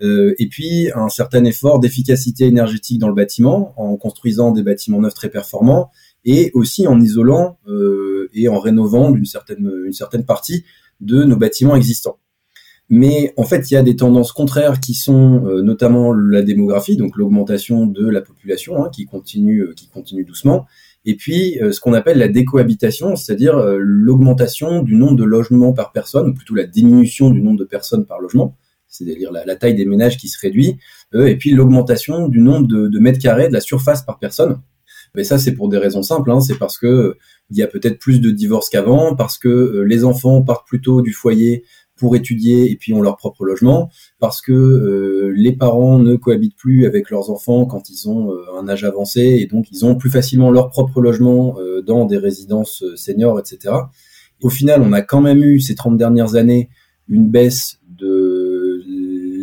et 0.02 0.48
puis 0.50 0.88
un 0.94 1.10
certain 1.10 1.44
effort 1.44 1.78
d'efficacité 1.78 2.46
énergétique 2.46 2.98
dans 2.98 3.08
le 3.08 3.14
bâtiment 3.14 3.74
en 3.76 3.98
construisant 3.98 4.50
des 4.50 4.62
bâtiments 4.62 4.98
neufs 4.98 5.12
très 5.12 5.28
performants 5.28 5.90
et 6.24 6.50
aussi 6.54 6.86
en 6.86 7.00
isolant 7.00 7.58
et 8.32 8.48
en 8.48 8.58
rénovant 8.58 9.14
une 9.14 9.24
certaine, 9.24 9.70
une 9.86 9.92
certaine 9.92 10.24
partie 10.24 10.64
de 11.00 11.24
nos 11.24 11.36
bâtiments 11.36 11.76
existants. 11.76 12.18
Mais 12.92 13.32
en 13.36 13.44
fait, 13.44 13.70
il 13.70 13.74
y 13.74 13.76
a 13.76 13.84
des 13.84 13.94
tendances 13.94 14.32
contraires 14.32 14.80
qui 14.80 14.94
sont 14.94 15.46
euh, 15.46 15.62
notamment 15.62 16.12
la 16.12 16.42
démographie, 16.42 16.96
donc 16.96 17.16
l'augmentation 17.16 17.86
de 17.86 18.08
la 18.08 18.20
population, 18.20 18.84
hein, 18.84 18.90
qui 18.92 19.06
continue, 19.06 19.60
euh, 19.60 19.74
qui 19.76 19.88
continue 19.88 20.24
doucement, 20.24 20.66
et 21.04 21.14
puis 21.14 21.56
euh, 21.62 21.70
ce 21.70 21.80
qu'on 21.80 21.92
appelle 21.92 22.18
la 22.18 22.26
décohabitation, 22.26 23.14
c'est-à-dire 23.14 23.56
l'augmentation 23.78 24.82
du 24.82 24.96
nombre 24.96 25.14
de 25.14 25.22
logements 25.22 25.72
par 25.72 25.92
personne, 25.92 26.30
ou 26.30 26.34
plutôt 26.34 26.56
la 26.56 26.66
diminution 26.66 27.30
du 27.30 27.40
nombre 27.40 27.60
de 27.60 27.64
personnes 27.64 28.06
par 28.06 28.18
logement, 28.18 28.56
c'est-à-dire 28.88 29.30
la, 29.30 29.54
taille 29.54 29.76
des 29.76 29.86
ménages 29.86 30.16
qui 30.16 30.26
se 30.26 30.40
réduit, 30.40 30.76
et 31.14 31.36
puis 31.36 31.52
l'augmentation 31.52 32.26
du 32.26 32.40
nombre 32.40 32.66
de, 32.66 32.98
mètres 32.98 33.20
carrés 33.20 33.46
de 33.46 33.52
la 33.52 33.60
surface 33.60 34.02
par 34.02 34.18
personne. 34.18 34.60
Mais 35.14 35.24
ça, 35.24 35.38
c'est 35.38 35.52
pour 35.52 35.68
des 35.68 35.78
raisons 35.78 36.02
simples. 36.02 36.30
Hein, 36.30 36.40
c'est 36.40 36.58
parce 36.58 36.78
que 36.78 37.16
il 37.50 37.56
y 37.56 37.62
a 37.62 37.66
peut-être 37.66 37.98
plus 37.98 38.20
de 38.20 38.30
divorces 38.30 38.68
qu'avant, 38.68 39.16
parce 39.16 39.36
que 39.36 39.84
les 39.86 40.04
enfants 40.04 40.42
partent 40.42 40.66
plutôt 40.66 41.02
du 41.02 41.12
foyer 41.12 41.64
pour 42.00 42.16
étudier 42.16 42.70
et 42.70 42.76
puis 42.76 42.94
ont 42.94 43.02
leur 43.02 43.18
propre 43.18 43.44
logement, 43.44 43.90
parce 44.18 44.40
que 44.40 44.52
euh, 44.52 45.34
les 45.36 45.52
parents 45.52 45.98
ne 45.98 46.16
cohabitent 46.16 46.56
plus 46.56 46.86
avec 46.86 47.10
leurs 47.10 47.30
enfants 47.30 47.66
quand 47.66 47.90
ils 47.90 48.08
ont 48.08 48.32
euh, 48.32 48.58
un 48.58 48.68
âge 48.68 48.84
avancé 48.84 49.20
et 49.20 49.46
donc 49.46 49.66
ils 49.70 49.84
ont 49.84 49.96
plus 49.96 50.08
facilement 50.08 50.50
leur 50.50 50.70
propre 50.70 51.02
logement 51.02 51.56
euh, 51.60 51.82
dans 51.82 52.06
des 52.06 52.16
résidences 52.16 52.82
seniors, 52.96 53.38
etc. 53.38 53.74
Au 54.42 54.48
final, 54.48 54.80
on 54.80 54.92
a 54.94 55.02
quand 55.02 55.20
même 55.20 55.42
eu 55.42 55.60
ces 55.60 55.74
30 55.74 55.98
dernières 55.98 56.36
années 56.36 56.70
une 57.06 57.28
baisse 57.30 57.80
de 57.86 58.82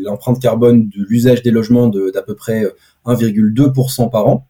l'empreinte 0.04 0.42
carbone 0.42 0.90
de 0.90 1.06
l'usage 1.08 1.44
des 1.44 1.52
logements 1.52 1.90
d'à 1.90 2.24
peu 2.24 2.34
près 2.34 2.64
1,2% 3.06 4.10
par 4.10 4.28
an, 4.28 4.48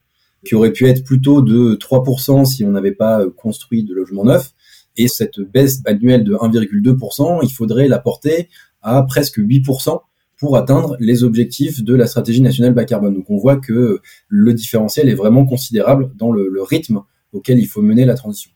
qui 0.48 0.56
aurait 0.56 0.72
pu 0.72 0.88
être 0.88 1.04
plutôt 1.04 1.42
de 1.42 1.76
3% 1.76 2.46
si 2.46 2.64
on 2.64 2.72
n'avait 2.72 2.94
pas 2.94 3.26
construit 3.36 3.84
de 3.84 3.94
logements 3.94 4.24
neufs. 4.24 4.54
Et 4.96 5.08
cette 5.08 5.40
baisse 5.40 5.82
annuelle 5.86 6.24
de 6.24 6.34
1,2%, 6.34 7.40
il 7.44 7.52
faudrait 7.52 7.88
la 7.88 8.00
porter 8.00 8.50
à 8.82 9.04
presque 9.04 9.38
8% 9.38 10.00
pour 10.40 10.56
atteindre 10.56 10.96
les 11.00 11.24
objectifs 11.24 11.84
de 11.84 11.96
la 11.96 12.08
stratégie 12.08 12.42
nationale 12.42 12.74
bas 12.74 12.86
carbone. 12.86 13.14
Donc 13.14 13.30
on 13.30 13.38
voit 13.38 13.58
que 13.58 14.00
le 14.28 14.54
différentiel 14.54 15.10
est 15.10 15.16
vraiment 15.16 15.46
considérable 15.46 16.12
dans 16.16 16.32
le, 16.32 16.48
le 16.48 16.64
rythme 16.64 17.02
auquel 17.34 17.60
il 17.60 17.66
faut 17.68 17.82
mener 17.82 18.06
la 18.06 18.16
transition. 18.16 18.52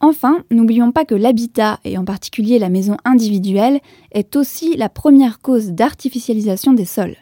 Enfin, 0.00 0.44
n'oublions 0.50 0.92
pas 0.92 1.04
que 1.04 1.14
l'habitat, 1.14 1.78
et 1.84 1.98
en 1.98 2.04
particulier 2.04 2.58
la 2.58 2.70
maison 2.70 2.96
individuelle, 3.04 3.80
est 4.12 4.34
aussi 4.34 4.76
la 4.76 4.88
première 4.88 5.40
cause 5.40 5.72
d'artificialisation 5.72 6.72
des 6.72 6.86
sols. 6.86 7.16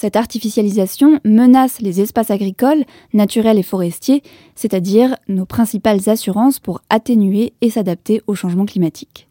Cette 0.00 0.16
artificialisation 0.16 1.20
menace 1.26 1.82
les 1.82 2.00
espaces 2.00 2.30
agricoles, 2.30 2.86
naturels 3.12 3.58
et 3.58 3.62
forestiers, 3.62 4.22
c'est-à-dire 4.54 5.14
nos 5.28 5.44
principales 5.44 6.08
assurances 6.08 6.58
pour 6.58 6.80
atténuer 6.88 7.52
et 7.60 7.68
s'adapter 7.68 8.22
au 8.26 8.34
changement 8.34 8.64
climatique. 8.64 9.28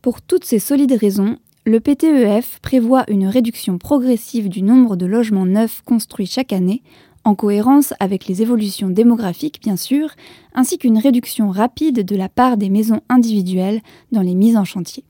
Pour 0.00 0.22
toutes 0.22 0.44
ces 0.44 0.60
solides 0.60 0.92
raisons, 0.92 1.38
le 1.66 1.80
PTEF 1.80 2.60
prévoit 2.60 3.02
une 3.08 3.26
réduction 3.26 3.78
progressive 3.78 4.48
du 4.48 4.62
nombre 4.62 4.94
de 4.94 5.06
logements 5.06 5.44
neufs 5.44 5.82
construits 5.84 6.26
chaque 6.26 6.52
année, 6.52 6.84
en 7.24 7.34
cohérence 7.34 7.92
avec 7.98 8.28
les 8.28 8.42
évolutions 8.42 8.90
démographiques 8.90 9.60
bien 9.60 9.74
sûr, 9.74 10.10
ainsi 10.54 10.78
qu'une 10.78 10.98
réduction 10.98 11.50
rapide 11.50 12.04
de 12.04 12.14
la 12.14 12.28
part 12.28 12.58
des 12.58 12.70
maisons 12.70 13.00
individuelles 13.08 13.80
dans 14.12 14.22
les 14.22 14.36
mises 14.36 14.56
en 14.56 14.64
chantier. 14.64 15.02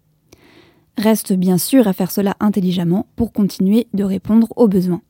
Reste 1.00 1.32
bien 1.32 1.56
sûr 1.56 1.88
à 1.88 1.94
faire 1.94 2.10
cela 2.10 2.36
intelligemment 2.40 3.06
pour 3.16 3.32
continuer 3.32 3.86
de 3.94 4.04
répondre 4.04 4.48
aux 4.56 4.68
besoins. 4.68 5.00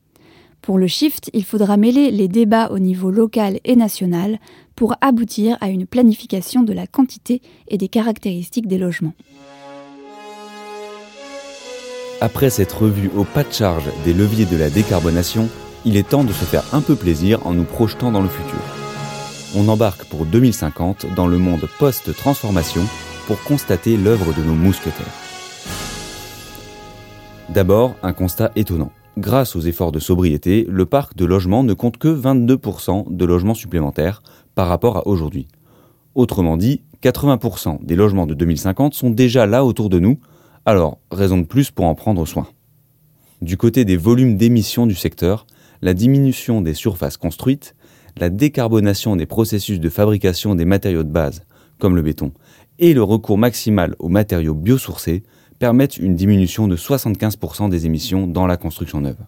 Pour 0.61 0.77
le 0.77 0.87
shift, 0.87 1.29
il 1.33 1.43
faudra 1.43 1.75
mêler 1.75 2.11
les 2.11 2.29
débats 2.29 2.69
au 2.71 2.79
niveau 2.79 3.11
local 3.11 3.59
et 3.65 3.75
national 3.75 4.39
pour 4.77 4.95
aboutir 5.01 5.57
à 5.59 5.67
une 5.67 5.85
planification 5.85 6.63
de 6.63 6.71
la 6.71 6.87
quantité 6.87 7.41
et 7.67 7.77
des 7.77 7.89
caractéristiques 7.89 8.67
des 8.67 8.77
logements. 8.77 9.11
Après 12.21 12.49
cette 12.49 12.71
revue 12.71 13.11
au 13.13 13.25
pas 13.25 13.43
de 13.43 13.51
charge 13.51 13.89
des 14.05 14.13
leviers 14.13 14.45
de 14.45 14.55
la 14.55 14.69
décarbonation, 14.69 15.49
il 15.83 15.97
est 15.97 16.07
temps 16.07 16.23
de 16.23 16.31
se 16.31 16.45
faire 16.45 16.63
un 16.73 16.79
peu 16.79 16.95
plaisir 16.95 17.45
en 17.45 17.53
nous 17.53 17.65
projetant 17.65 18.13
dans 18.13 18.21
le 18.21 18.29
futur. 18.29 18.61
On 19.57 19.67
embarque 19.67 20.05
pour 20.05 20.25
2050 20.25 21.07
dans 21.17 21.27
le 21.27 21.37
monde 21.37 21.67
post-transformation 21.79 22.83
pour 23.27 23.43
constater 23.43 23.97
l'œuvre 23.97 24.33
de 24.33 24.41
nos 24.41 24.55
mousquetaires. 24.55 25.20
D'abord, 27.53 27.95
un 28.01 28.13
constat 28.13 28.49
étonnant. 28.55 28.93
Grâce 29.17 29.57
aux 29.57 29.59
efforts 29.59 29.91
de 29.91 29.99
sobriété, 29.99 30.65
le 30.69 30.85
parc 30.85 31.17
de 31.17 31.25
logements 31.25 31.65
ne 31.65 31.73
compte 31.73 31.97
que 31.97 32.07
22% 32.07 33.13
de 33.13 33.25
logements 33.25 33.53
supplémentaires 33.53 34.23
par 34.55 34.69
rapport 34.69 34.95
à 34.95 35.05
aujourd'hui. 35.05 35.49
Autrement 36.15 36.55
dit, 36.55 36.81
80% 37.03 37.83
des 37.83 37.97
logements 37.97 38.25
de 38.25 38.35
2050 38.35 38.93
sont 38.93 39.09
déjà 39.09 39.47
là 39.47 39.65
autour 39.65 39.89
de 39.89 39.99
nous, 39.99 40.17
alors 40.65 40.99
raison 41.11 41.39
de 41.39 41.45
plus 41.45 41.71
pour 41.71 41.83
en 41.83 41.93
prendre 41.93 42.25
soin. 42.25 42.47
Du 43.41 43.57
côté 43.57 43.83
des 43.83 43.97
volumes 43.97 44.37
d'émissions 44.37 44.87
du 44.87 44.95
secteur, 44.95 45.45
la 45.81 45.93
diminution 45.93 46.61
des 46.61 46.73
surfaces 46.73 47.17
construites, 47.17 47.75
la 48.17 48.29
décarbonation 48.29 49.17
des 49.17 49.25
processus 49.25 49.81
de 49.81 49.89
fabrication 49.89 50.55
des 50.55 50.65
matériaux 50.65 51.03
de 51.03 51.11
base, 51.11 51.43
comme 51.79 51.97
le 51.97 52.01
béton, 52.01 52.31
et 52.79 52.93
le 52.93 53.03
recours 53.03 53.37
maximal 53.37 53.97
aux 53.99 54.07
matériaux 54.07 54.55
biosourcés 54.55 55.23
permettent 55.61 55.97
une 55.97 56.15
diminution 56.15 56.67
de 56.67 56.75
75% 56.75 57.69
des 57.69 57.85
émissions 57.85 58.25
dans 58.25 58.47
la 58.47 58.57
construction 58.57 58.99
neuve. 58.99 59.19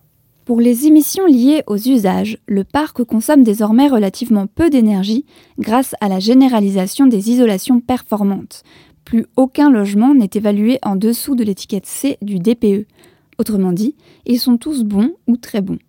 Pour 0.46 0.62
les 0.62 0.88
émissions 0.88 1.28
liées 1.28 1.62
aux 1.67 1.78
usages, 1.78 2.39
le 2.48 2.63
parc 2.63 3.04
consomme 3.04 3.43
désormais 3.43 3.88
relativement 3.88 4.48
peu 4.48 4.72
d'énergie 4.72 5.26
grâce 5.60 5.93
à 6.02 6.10
la 6.10 6.19
généralisation 6.19 7.06
des 7.06 7.30
isolations 7.30 7.82
performantes. 7.82 8.63
Plus 9.06 9.28
aucun 9.36 9.69
logement 9.69 10.15
n'est 10.15 10.32
évalué 10.34 10.80
en 10.82 10.96
dessous 10.96 11.36
de 11.36 11.43
l'étiquette 11.43 11.86
C 11.86 12.17
du 12.24 12.39
DPE. 12.39 12.88
Autrement 13.38 13.72
dit, 13.72 13.96
ils 14.26 14.39
sont 14.39 14.58
tous 14.58 14.84
bons 14.84 15.12
ou 15.28 15.38
très 15.38 15.62
bons. 15.62 15.80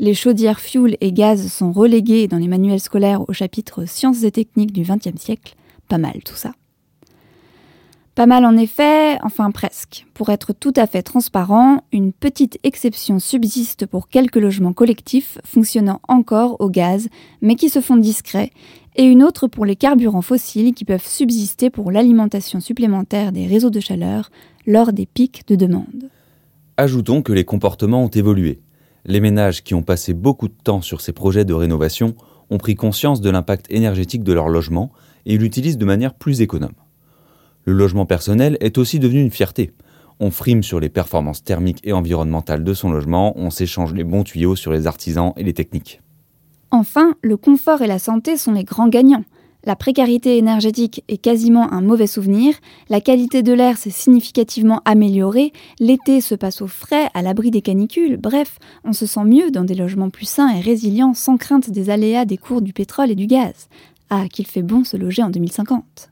Les 0.00 0.14
chaudières 0.14 0.58
fuel 0.58 0.96
et 1.00 1.12
gaz 1.12 1.46
sont 1.52 1.70
reléguées 1.70 2.26
dans 2.26 2.38
les 2.38 2.48
manuels 2.48 2.80
scolaires 2.80 3.28
au 3.28 3.32
chapitre 3.32 3.84
Sciences 3.84 4.24
et 4.24 4.32
techniques 4.32 4.72
du 4.72 4.82
XXe 4.82 5.22
siècle. 5.22 5.54
Pas 5.88 5.98
mal 5.98 6.20
tout 6.24 6.34
ça. 6.34 6.52
Pas 8.14 8.26
mal 8.26 8.44
en 8.44 8.56
effet, 8.56 9.18
enfin 9.24 9.50
presque. 9.50 10.06
Pour 10.14 10.28
être 10.28 10.52
tout 10.52 10.72
à 10.76 10.86
fait 10.86 11.02
transparent, 11.02 11.82
une 11.90 12.12
petite 12.12 12.60
exception 12.62 13.18
subsiste 13.18 13.86
pour 13.86 14.08
quelques 14.08 14.36
logements 14.36 14.72
collectifs 14.72 15.38
fonctionnant 15.44 16.00
encore 16.06 16.60
au 16.60 16.70
gaz, 16.70 17.08
mais 17.42 17.56
qui 17.56 17.68
se 17.68 17.80
font 17.80 17.96
discrets, 17.96 18.52
et 18.94 19.02
une 19.02 19.24
autre 19.24 19.48
pour 19.48 19.66
les 19.66 19.74
carburants 19.74 20.22
fossiles 20.22 20.74
qui 20.74 20.84
peuvent 20.84 21.04
subsister 21.04 21.70
pour 21.70 21.90
l'alimentation 21.90 22.60
supplémentaire 22.60 23.32
des 23.32 23.48
réseaux 23.48 23.70
de 23.70 23.80
chaleur 23.80 24.30
lors 24.64 24.92
des 24.92 25.06
pics 25.06 25.48
de 25.48 25.56
demande. 25.56 26.08
Ajoutons 26.76 27.20
que 27.20 27.32
les 27.32 27.44
comportements 27.44 28.04
ont 28.04 28.08
évolué. 28.08 28.60
Les 29.06 29.20
ménages 29.20 29.64
qui 29.64 29.74
ont 29.74 29.82
passé 29.82 30.14
beaucoup 30.14 30.46
de 30.46 30.54
temps 30.62 30.82
sur 30.82 31.00
ces 31.00 31.12
projets 31.12 31.44
de 31.44 31.52
rénovation 31.52 32.14
ont 32.48 32.58
pris 32.58 32.76
conscience 32.76 33.20
de 33.20 33.30
l'impact 33.30 33.66
énergétique 33.70 34.22
de 34.22 34.32
leur 34.32 34.48
logement 34.48 34.92
et 35.26 35.36
l'utilisent 35.36 35.78
de 35.78 35.84
manière 35.84 36.14
plus 36.14 36.42
économe. 36.42 36.74
Le 37.64 37.72
logement 37.72 38.04
personnel 38.04 38.58
est 38.60 38.76
aussi 38.76 38.98
devenu 38.98 39.22
une 39.22 39.30
fierté. 39.30 39.72
On 40.20 40.30
frime 40.30 40.62
sur 40.62 40.80
les 40.80 40.90
performances 40.90 41.42
thermiques 41.42 41.80
et 41.82 41.92
environnementales 41.92 42.62
de 42.62 42.74
son 42.74 42.90
logement, 42.90 43.32
on 43.36 43.50
s'échange 43.50 43.94
les 43.94 44.04
bons 44.04 44.22
tuyaux 44.22 44.54
sur 44.54 44.70
les 44.70 44.86
artisans 44.86 45.32
et 45.36 45.42
les 45.42 45.54
techniques. 45.54 46.00
Enfin, 46.70 47.14
le 47.22 47.36
confort 47.36 47.82
et 47.82 47.86
la 47.86 47.98
santé 47.98 48.36
sont 48.36 48.52
les 48.52 48.64
grands 48.64 48.88
gagnants. 48.88 49.24
La 49.64 49.76
précarité 49.76 50.36
énergétique 50.36 51.02
est 51.08 51.16
quasiment 51.16 51.72
un 51.72 51.80
mauvais 51.80 52.06
souvenir, 52.06 52.54
la 52.90 53.00
qualité 53.00 53.42
de 53.42 53.54
l'air 53.54 53.78
s'est 53.78 53.88
significativement 53.88 54.82
améliorée, 54.84 55.54
l'été 55.80 56.20
se 56.20 56.34
passe 56.34 56.60
au 56.60 56.66
frais, 56.66 57.08
à 57.14 57.22
l'abri 57.22 57.50
des 57.50 57.62
canicules, 57.62 58.18
bref, 58.18 58.58
on 58.84 58.92
se 58.92 59.06
sent 59.06 59.24
mieux 59.24 59.50
dans 59.50 59.64
des 59.64 59.74
logements 59.74 60.10
plus 60.10 60.28
sains 60.28 60.54
et 60.54 60.60
résilients 60.60 61.14
sans 61.14 61.38
crainte 61.38 61.70
des 61.70 61.88
aléas 61.88 62.26
des 62.26 62.36
cours 62.36 62.60
du 62.60 62.74
pétrole 62.74 63.10
et 63.10 63.14
du 63.14 63.26
gaz. 63.26 63.68
Ah, 64.10 64.26
qu'il 64.30 64.46
fait 64.46 64.62
bon 64.62 64.84
se 64.84 64.98
loger 64.98 65.22
en 65.22 65.30
2050. 65.30 66.10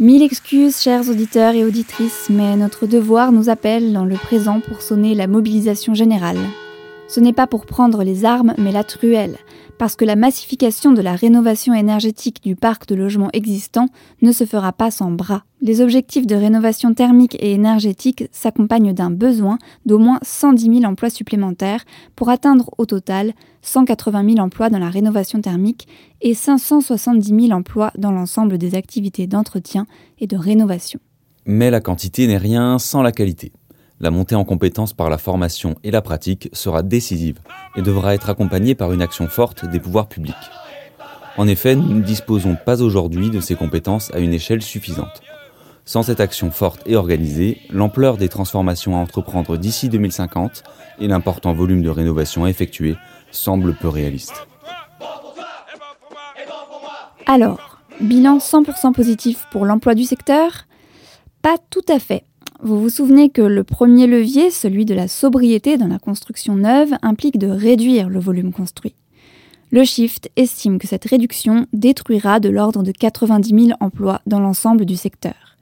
Mille 0.00 0.24
excuses, 0.24 0.80
chers 0.80 1.08
auditeurs 1.08 1.54
et 1.54 1.64
auditrices, 1.64 2.26
mais 2.28 2.56
notre 2.56 2.88
devoir 2.88 3.30
nous 3.30 3.48
appelle 3.48 3.92
dans 3.92 4.04
le 4.04 4.16
présent 4.16 4.58
pour 4.58 4.82
sonner 4.82 5.14
la 5.14 5.28
mobilisation 5.28 5.94
générale. 5.94 6.38
Ce 7.06 7.20
n'est 7.20 7.32
pas 7.32 7.46
pour 7.46 7.66
prendre 7.66 8.02
les 8.02 8.24
armes, 8.24 8.54
mais 8.56 8.72
la 8.72 8.82
truelle, 8.82 9.36
parce 9.78 9.94
que 9.94 10.04
la 10.04 10.16
massification 10.16 10.92
de 10.92 11.02
la 11.02 11.14
rénovation 11.14 11.74
énergétique 11.74 12.42
du 12.42 12.56
parc 12.56 12.86
de 12.88 12.94
logements 12.94 13.28
existant 13.32 13.88
ne 14.22 14.32
se 14.32 14.44
fera 14.44 14.72
pas 14.72 14.90
sans 14.90 15.10
bras. 15.10 15.44
Les 15.60 15.80
objectifs 15.80 16.26
de 16.26 16.34
rénovation 16.34 16.94
thermique 16.94 17.36
et 17.40 17.52
énergétique 17.52 18.24
s'accompagnent 18.32 18.94
d'un 18.94 19.10
besoin 19.10 19.58
d'au 19.84 19.98
moins 19.98 20.18
110 20.22 20.80
000 20.80 20.84
emplois 20.84 21.10
supplémentaires 21.10 21.84
pour 22.16 22.30
atteindre 22.30 22.70
au 22.78 22.86
total 22.86 23.32
180 23.62 24.34
000 24.34 24.38
emplois 24.38 24.70
dans 24.70 24.78
la 24.78 24.90
rénovation 24.90 25.40
thermique 25.40 25.86
et 26.20 26.34
570 26.34 27.48
000 27.48 27.58
emplois 27.58 27.92
dans 27.98 28.12
l'ensemble 28.12 28.58
des 28.58 28.74
activités 28.74 29.26
d'entretien 29.26 29.86
et 30.18 30.26
de 30.26 30.36
rénovation. 30.36 31.00
Mais 31.46 31.70
la 31.70 31.80
quantité 31.80 32.26
n'est 32.26 32.38
rien 32.38 32.78
sans 32.78 33.02
la 33.02 33.12
qualité. 33.12 33.52
La 34.00 34.10
montée 34.10 34.34
en 34.34 34.44
compétences 34.44 34.92
par 34.92 35.08
la 35.08 35.18
formation 35.18 35.76
et 35.84 35.90
la 35.90 36.02
pratique 36.02 36.50
sera 36.52 36.82
décisive 36.82 37.38
et 37.76 37.82
devra 37.82 38.14
être 38.14 38.28
accompagnée 38.28 38.74
par 38.74 38.92
une 38.92 39.02
action 39.02 39.28
forte 39.28 39.64
des 39.64 39.78
pouvoirs 39.78 40.08
publics. 40.08 40.34
En 41.36 41.46
effet, 41.46 41.76
nous 41.76 41.94
ne 41.94 42.02
disposons 42.02 42.56
pas 42.56 42.82
aujourd'hui 42.82 43.30
de 43.30 43.40
ces 43.40 43.54
compétences 43.54 44.12
à 44.12 44.18
une 44.18 44.32
échelle 44.34 44.62
suffisante. 44.62 45.22
Sans 45.84 46.02
cette 46.02 46.20
action 46.20 46.50
forte 46.50 46.82
et 46.86 46.96
organisée, 46.96 47.60
l'ampleur 47.70 48.16
des 48.16 48.28
transformations 48.28 48.96
à 48.96 49.00
entreprendre 49.00 49.56
d'ici 49.56 49.88
2050 49.88 50.62
et 51.00 51.08
l'important 51.08 51.52
volume 51.52 51.82
de 51.82 51.90
rénovation 51.90 52.44
à 52.44 52.50
effectuer 52.50 52.96
semblent 53.30 53.74
peu 53.74 53.88
réalistes. 53.88 54.46
Alors, 57.26 57.78
bilan 58.00 58.38
100% 58.38 58.92
positif 58.92 59.46
pour 59.50 59.64
l'emploi 59.64 59.94
du 59.94 60.04
secteur? 60.04 60.66
Pas 61.42 61.56
tout 61.70 61.84
à 61.88 61.98
fait. 61.98 62.24
Vous 62.64 62.80
vous 62.80 62.88
souvenez 62.88 63.28
que 63.28 63.42
le 63.42 63.62
premier 63.62 64.06
levier, 64.06 64.50
celui 64.50 64.86
de 64.86 64.94
la 64.94 65.06
sobriété 65.06 65.76
dans 65.76 65.86
la 65.86 65.98
construction 65.98 66.56
neuve, 66.56 66.94
implique 67.02 67.36
de 67.36 67.46
réduire 67.46 68.08
le 68.08 68.18
volume 68.18 68.54
construit. 68.54 68.94
Le 69.70 69.84
Shift 69.84 70.30
estime 70.36 70.78
que 70.78 70.86
cette 70.86 71.04
réduction 71.04 71.66
détruira 71.74 72.40
de 72.40 72.48
l'ordre 72.48 72.82
de 72.82 72.90
90 72.90 73.66
000 73.66 73.78
emplois 73.80 74.22
dans 74.26 74.40
l'ensemble 74.40 74.86
du 74.86 74.96
secteur. 74.96 75.58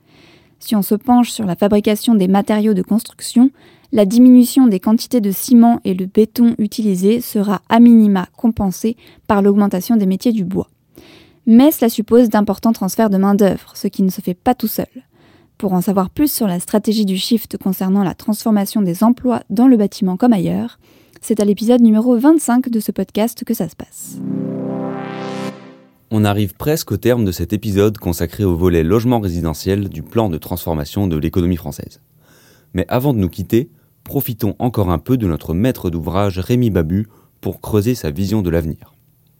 Si 0.60 0.76
on 0.76 0.82
se 0.82 0.94
penche 0.94 1.32
sur 1.32 1.44
la 1.44 1.56
fabrication 1.56 2.14
des 2.14 2.28
matériaux 2.28 2.72
de 2.72 2.82
construction, 2.82 3.50
la 3.90 4.04
diminution 4.04 4.68
des 4.68 4.78
quantités 4.78 5.20
de 5.20 5.32
ciment 5.32 5.80
et 5.84 5.94
de 5.94 6.04
béton 6.04 6.54
utilisés 6.58 7.20
sera 7.20 7.62
à 7.68 7.80
minima 7.80 8.28
compensée 8.36 8.96
par 9.26 9.42
l'augmentation 9.42 9.96
des 9.96 10.06
métiers 10.06 10.30
du 10.30 10.44
bois. 10.44 10.68
Mais 11.46 11.72
cela 11.72 11.88
suppose 11.88 12.28
d'importants 12.28 12.72
transferts 12.72 13.10
de 13.10 13.18
main-d'œuvre, 13.18 13.72
ce 13.74 13.88
qui 13.88 14.04
ne 14.04 14.10
se 14.10 14.20
fait 14.20 14.34
pas 14.34 14.54
tout 14.54 14.68
seul. 14.68 14.86
Pour 15.62 15.74
en 15.74 15.80
savoir 15.80 16.10
plus 16.10 16.32
sur 16.32 16.48
la 16.48 16.58
stratégie 16.58 17.04
du 17.04 17.16
shift 17.16 17.56
concernant 17.56 18.02
la 18.02 18.16
transformation 18.16 18.82
des 18.82 19.04
emplois 19.04 19.44
dans 19.48 19.68
le 19.68 19.76
bâtiment 19.76 20.16
comme 20.16 20.32
ailleurs, 20.32 20.80
c'est 21.20 21.38
à 21.38 21.44
l'épisode 21.44 21.80
numéro 21.80 22.18
25 22.18 22.68
de 22.68 22.80
ce 22.80 22.90
podcast 22.90 23.44
que 23.44 23.54
ça 23.54 23.68
se 23.68 23.76
passe. 23.76 24.18
On 26.10 26.24
arrive 26.24 26.54
presque 26.56 26.90
au 26.90 26.96
terme 26.96 27.24
de 27.24 27.30
cet 27.30 27.52
épisode 27.52 27.96
consacré 27.98 28.42
au 28.42 28.56
volet 28.56 28.82
logement 28.82 29.20
résidentiel 29.20 29.88
du 29.88 30.02
plan 30.02 30.28
de 30.28 30.36
transformation 30.36 31.06
de 31.06 31.16
l'économie 31.16 31.54
française. 31.54 32.00
Mais 32.74 32.84
avant 32.88 33.14
de 33.14 33.20
nous 33.20 33.28
quitter, 33.28 33.70
profitons 34.02 34.56
encore 34.58 34.90
un 34.90 34.98
peu 34.98 35.16
de 35.16 35.28
notre 35.28 35.54
maître 35.54 35.90
d'ouvrage 35.90 36.40
Rémi 36.40 36.70
Babu 36.70 37.06
pour 37.40 37.60
creuser 37.60 37.94
sa 37.94 38.10
vision 38.10 38.42
de 38.42 38.50
l'avenir. 38.50 38.94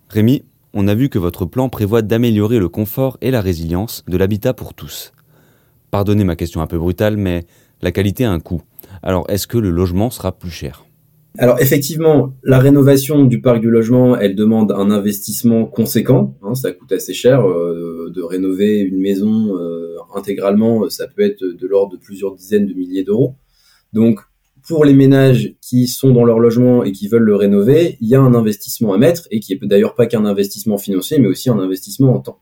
Rémi, 0.09 0.45
on 0.73 0.87
a 0.87 0.95
vu 0.95 1.09
que 1.09 1.19
votre 1.19 1.47
plan 1.47 1.69
prévoit 1.69 2.03
d'améliorer 2.03 2.61
le 2.61 2.69
confort 2.69 3.19
et 3.23 3.33
la 3.33 3.41
résilience 3.41 4.05
de 4.07 4.17
l'habitat 4.17 4.55
pour 4.55 4.73
tous. 4.73 5.13
Pardonnez 5.93 6.25
ma 6.25 6.37
question 6.37 6.63
un 6.63 6.67
peu 6.67 6.79
brutale, 6.79 7.19
mais 7.19 7.45
la 7.83 7.93
qualité 7.93 8.25
a 8.25 8.33
un 8.33 8.41
coût. 8.41 8.63
Alors 9.03 9.27
est-ce 9.29 9.47
que 9.47 9.59
le 9.59 9.69
logement 9.69 10.09
sera 10.09 10.33
plus 10.33 10.51
cher? 10.51 10.87
Alors 11.37 11.61
effectivement, 11.61 12.33
la 12.43 12.59
rénovation 12.59 13.27
du 13.27 13.43
parc 13.43 13.61
du 13.61 13.69
logement, 13.69 14.17
elle 14.17 14.35
demande 14.35 14.73
un 14.73 14.91
investissement 14.91 15.67
conséquent. 15.67 16.35
Hein, 16.43 16.55
ça 16.55 16.73
coûte 16.73 16.91
assez 16.93 17.13
cher 17.13 17.47
euh, 17.47 18.11
de 18.15 18.23
rénover 18.23 18.81
une 18.81 19.03
maison 19.03 19.55
euh, 19.59 19.97
intégralement. 20.15 20.89
Ça 20.89 21.07
peut 21.09 21.21
être 21.21 21.45
de 21.45 21.67
l'ordre 21.67 21.93
de 21.93 21.99
plusieurs 21.99 22.35
dizaines 22.35 22.67
de 22.67 22.73
milliers 22.73 23.05
d'euros. 23.05 23.35
Donc 23.93 24.21
pour 24.67 24.87
les 24.87 24.95
ménages 24.95 25.57
qui 25.61 25.89
sont 25.89 26.13
dans 26.15 26.25
leur 26.25 26.39
logement 26.39 26.85
et 26.85 26.93
qui 26.93 27.09
veulent 27.09 27.21
le 27.21 27.37
rénover, 27.37 27.99
il 28.01 28.09
y 28.09 28.15
a 28.15 28.21
un 28.23 28.35
investissement 28.35 28.95
à 28.95 28.99
mettre 28.99 29.29
et 29.31 29.41
qui 29.41 29.53
est 29.53 29.63
d'ailleurs 29.67 29.95
pas 29.95 30.07
qu'un 30.07 30.25
investissement 30.25 30.79
financier, 30.79 31.19
mais 31.19 31.29
aussi 31.29 31.51
un 31.51 31.59
investissement 31.59 32.15
en 32.15 32.21
temps. 32.21 32.39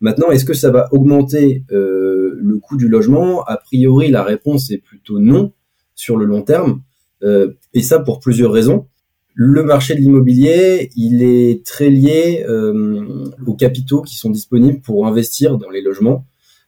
Maintenant, 0.00 0.30
est-ce 0.30 0.44
que 0.44 0.54
ça 0.54 0.70
va 0.70 0.88
augmenter 0.92 1.64
euh, 1.72 2.17
le 2.36 2.58
coût 2.58 2.76
du 2.76 2.88
logement 2.88 3.42
A 3.44 3.56
priori, 3.56 4.10
la 4.10 4.22
réponse 4.22 4.70
est 4.70 4.78
plutôt 4.78 5.18
non 5.18 5.52
sur 5.94 6.16
le 6.16 6.24
long 6.24 6.42
terme, 6.42 6.82
euh, 7.22 7.54
et 7.74 7.82
ça 7.82 7.98
pour 7.98 8.20
plusieurs 8.20 8.52
raisons. 8.52 8.86
Le 9.34 9.62
marché 9.62 9.94
de 9.94 10.00
l'immobilier, 10.00 10.90
il 10.96 11.22
est 11.22 11.64
très 11.64 11.90
lié 11.90 12.44
euh, 12.48 13.30
aux 13.46 13.54
capitaux 13.54 14.02
qui 14.02 14.16
sont 14.16 14.30
disponibles 14.30 14.80
pour 14.80 15.06
investir 15.06 15.58
dans 15.58 15.70
les 15.70 15.82
logements, 15.82 16.26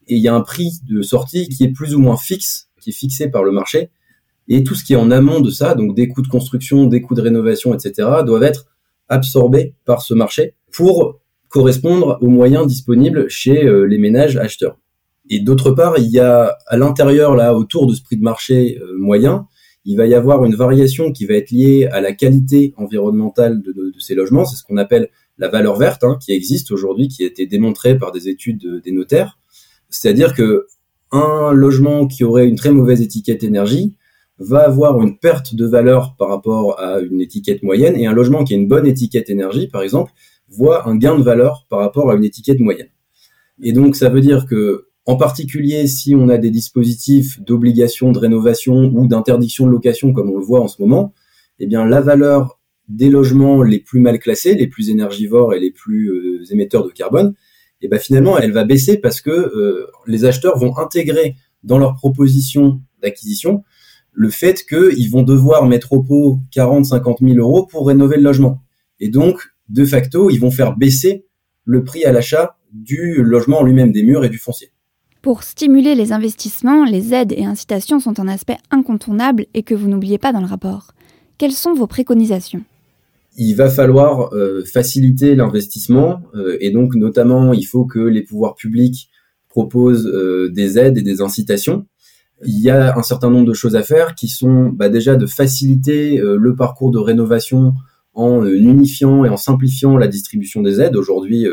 et 0.09 0.17
il 0.17 0.23
y 0.23 0.29
a 0.29 0.35
un 0.35 0.41
prix 0.41 0.81
de 0.89 1.03
sortie 1.03 1.49
qui 1.49 1.65
est 1.65 1.73
plus 1.73 1.95
ou 1.95 2.01
moins 2.01 2.17
fixe, 2.17 2.69
qui 2.81 2.91
est 2.91 2.93
fixé 2.93 3.29
par 3.29 3.45
le 3.45 3.53
marché, 3.53 3.91
et 4.49 4.65
tout 4.65 4.75
ce 4.75 4.85
qui 4.85 4.95
est 4.95 4.97
en 4.97 5.13
amont 5.13 5.41
de 5.41 5.51
ça, 5.51 5.75
donc 5.75 5.95
des 5.95 6.09
coûts 6.09 6.23
de 6.23 6.29
construction, 6.29 6.87
des 6.87 7.01
coûts 7.01 7.15
de 7.15 7.23
rénovation, 7.23 7.73
etc., 7.73 8.09
doivent 8.27 8.43
être 8.43 8.67
absorbés 9.09 9.75
par 9.85 10.03
ce 10.03 10.15
marché 10.15 10.55
pour 10.73 11.21
correspondre 11.49 12.19
aux 12.21 12.29
moyens 12.29 12.67
disponibles 12.67 13.29
chez 13.29 13.65
euh, 13.65 13.85
les 13.85 13.99
ménages 13.99 14.37
acheteurs. 14.37 14.80
Et 15.31 15.39
d'autre 15.39 15.71
part, 15.71 15.97
il 15.99 16.11
y 16.11 16.19
a 16.19 16.59
à 16.67 16.77
l'intérieur, 16.77 17.37
là, 17.37 17.55
autour 17.55 17.87
de 17.87 17.95
ce 17.95 18.03
prix 18.03 18.17
de 18.17 18.23
marché 18.23 18.79
euh, 18.83 18.99
moyen, 18.99 19.47
il 19.85 19.97
va 19.97 20.07
y 20.07 20.15
avoir 20.15 20.45
une 20.45 20.57
variation 20.57 21.13
qui 21.13 21.25
va 21.25 21.35
être 21.35 21.53
liée 21.53 21.89
à 21.91 22.01
la 22.01 22.13
qualité 22.13 22.75
environnementale 22.77 23.63
de, 23.63 23.93
ces 23.99 24.15
logements. 24.15 24.45
C'est 24.45 24.57
ce 24.57 24.65
qu'on 24.65 24.77
appelle 24.77 25.09
la 25.39 25.49
valeur 25.49 25.77
verte, 25.77 26.05
hein, 26.05 26.19
qui 26.21 26.33
existe 26.33 26.71
aujourd'hui, 26.73 27.09
qui 27.09 27.23
a 27.23 27.27
été 27.27 27.47
démontrée 27.47 27.97
par 27.97 28.13
des 28.13 28.29
études 28.29 28.83
des 28.85 28.93
notaires. 28.93 29.39
C'est-à-dire 29.89 30.35
que 30.35 30.67
un 31.13 31.53
logement 31.53 32.07
qui 32.07 32.25
aurait 32.25 32.47
une 32.47 32.57
très 32.57 32.71
mauvaise 32.71 33.01
étiquette 33.01 33.43
énergie 33.43 33.95
va 34.39 34.61
avoir 34.65 35.01
une 35.01 35.19
perte 35.19 35.55
de 35.55 35.67
valeur 35.67 36.15
par 36.19 36.29
rapport 36.29 36.81
à 36.81 37.01
une 37.01 37.21
étiquette 37.21 37.63
moyenne 37.63 37.97
et 37.97 38.07
un 38.07 38.13
logement 38.13 38.45
qui 38.45 38.55
a 38.55 38.57
une 38.57 38.69
bonne 38.69 38.87
étiquette 38.87 39.31
énergie, 39.31 39.69
par 39.69 39.83
exemple, 39.83 40.13
voit 40.49 40.89
un 40.89 40.97
gain 40.97 41.17
de 41.19 41.23
valeur 41.23 41.67
par 41.69 41.81
rapport 41.81 42.11
à 42.11 42.15
une 42.15 42.25
étiquette 42.25 42.61
moyenne. 42.61 42.89
Et 43.63 43.73
donc 43.73 43.97
ça 43.97 44.09
veut 44.09 44.21
dire 44.21 44.47
que 44.47 44.90
en 45.11 45.17
particulier 45.17 45.89
si 45.89 46.15
on 46.15 46.29
a 46.29 46.39
des 46.39 46.53
dispositifs 46.53 47.41
d'obligation 47.41 48.13
de 48.13 48.19
rénovation 48.21 48.93
ou 48.95 49.09
d'interdiction 49.09 49.67
de 49.67 49.73
location 49.73 50.13
comme 50.13 50.31
on 50.31 50.39
le 50.39 50.45
voit 50.45 50.61
en 50.61 50.69
ce 50.69 50.81
moment, 50.81 51.13
eh 51.59 51.67
bien 51.67 51.85
la 51.85 52.01
valeur 52.01 52.61
des 52.89 53.11
logements 53.11 53.65
les 53.65 53.81
plus 53.81 53.99
mal 53.99 54.21
classés, 54.21 54.55
les 54.55 54.69
plus 54.69 54.89
énergivores 54.89 55.53
et 55.53 55.59
les 55.59 55.73
plus 55.73 56.13
euh, 56.13 56.45
émetteurs 56.53 56.87
de 56.87 56.93
carbone, 56.93 57.35
eh 57.83 57.89
ben 57.89 57.99
finalement 57.99 58.39
elle 58.39 58.53
va 58.53 58.63
baisser 58.63 58.99
parce 58.99 59.21
que 59.21 59.31
euh, 59.31 59.89
les 60.07 60.25
acheteurs 60.27 60.57
vont 60.57 60.79
intégrer 60.79 61.35
dans 61.65 61.79
leur 61.79 61.97
proposition 61.97 62.81
d'acquisition 63.03 63.65
le 64.13 64.31
fait 64.31 64.65
qu'ils 64.65 65.11
vont 65.11 65.25
devoir 65.25 65.67
mettre 65.67 65.93
au 65.93 66.05
pot 66.05 66.39
40, 66.53 66.87
50 66.87 67.19
000 67.21 67.35
euros 67.35 67.67
pour 67.67 67.89
rénover 67.89 68.17
le 68.17 68.23
logement. 68.23 68.63
Et 69.01 69.09
donc 69.09 69.41
de 69.69 69.85
facto, 69.85 70.31
ils 70.31 70.39
vont 70.39 70.53
faire 70.53 70.77
baisser 70.77 71.27
le 71.65 71.83
prix 71.83 72.05
à 72.05 72.13
l'achat 72.13 72.59
du 72.73 73.25
logement 73.25 73.65
lui-même, 73.65 73.91
des 73.91 74.05
murs 74.05 74.25
et 74.25 74.29
du 74.29 74.39
foncier. 74.39 74.71
Pour 75.23 75.43
stimuler 75.43 75.95
les 75.95 76.13
investissements, 76.13 76.85
les 76.85 77.13
aides 77.13 77.33
et 77.37 77.45
incitations 77.45 78.01
sont 78.01 78.19
un 78.21 78.29
aspect 78.29 78.57
incontournable 78.71 79.45
et 79.53 79.63
que 79.63 79.75
vous 79.75 79.89
n'oubliez 79.89 80.17
pas 80.17 80.33
dans 80.33 80.41
le 80.41 80.47
rapport. 80.47 80.93
Quelles 81.37 81.53
sont 81.53 81.75
vos 81.75 81.87
préconisations? 81.87 82.65
Il 83.37 83.55
va 83.55 83.69
falloir 83.69 84.33
euh, 84.33 84.65
faciliter 84.65 85.35
l'investissement 85.35 86.23
euh, 86.35 86.57
et 86.61 86.71
donc 86.71 86.95
notamment 86.95 87.53
il 87.53 87.65
faut 87.65 87.85
que 87.85 87.99
les 87.99 88.23
pouvoirs 88.23 88.55
publics 88.55 89.11
proposent 89.51 90.07
euh, 90.07 90.49
des 90.51 90.79
aides 90.79 90.97
et 90.97 91.03
des 91.03 91.21
incitations. 91.21 91.87
Il 92.47 92.59
y 92.59 92.71
a 92.71 92.97
un 92.97 93.03
certain 93.03 93.29
nombre 93.29 93.47
de 93.47 93.53
choses 93.53 93.77
à 93.77 93.83
faire 93.83 94.15
qui 94.15 94.29
sont 94.29 94.71
bah, 94.71 94.89
déjà 94.89 95.17
de 95.17 95.27
faciliter 95.27 96.17
le 96.17 96.57
parcours 96.57 96.91
de 96.91 96.99
rénovation 96.99 97.75
en 98.15 98.47
unifiant 98.47 99.27
et 99.27 99.29
en 99.29 99.37
simplifiant 99.37 99.99
la 99.99 100.09
distribution 100.09 100.63
des 100.63 100.81
aides. 100.81 100.97
Aujourd'hui, 100.97 101.47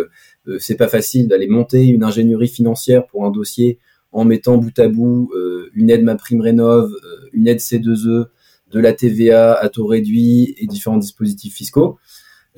c'est 0.59 0.77
pas 0.77 0.87
facile 0.87 1.27
d'aller 1.27 1.47
monter 1.47 1.85
une 1.87 2.03
ingénierie 2.03 2.47
financière 2.47 3.05
pour 3.07 3.25
un 3.25 3.31
dossier 3.31 3.79
en 4.11 4.25
mettant 4.25 4.57
bout 4.57 4.77
à 4.79 4.87
bout 4.87 5.31
une 5.73 5.89
aide 5.89 6.03
ma 6.03 6.15
prime 6.15 6.41
rénov, 6.41 6.91
une 7.33 7.47
aide 7.47 7.59
C2E, 7.59 8.27
de 8.71 8.79
la 8.79 8.91
TVA 8.91 9.53
à 9.53 9.69
taux 9.69 9.85
réduit 9.85 10.55
et 10.57 10.67
différents 10.67 10.97
dispositifs 10.97 11.53
fiscaux. 11.53 11.97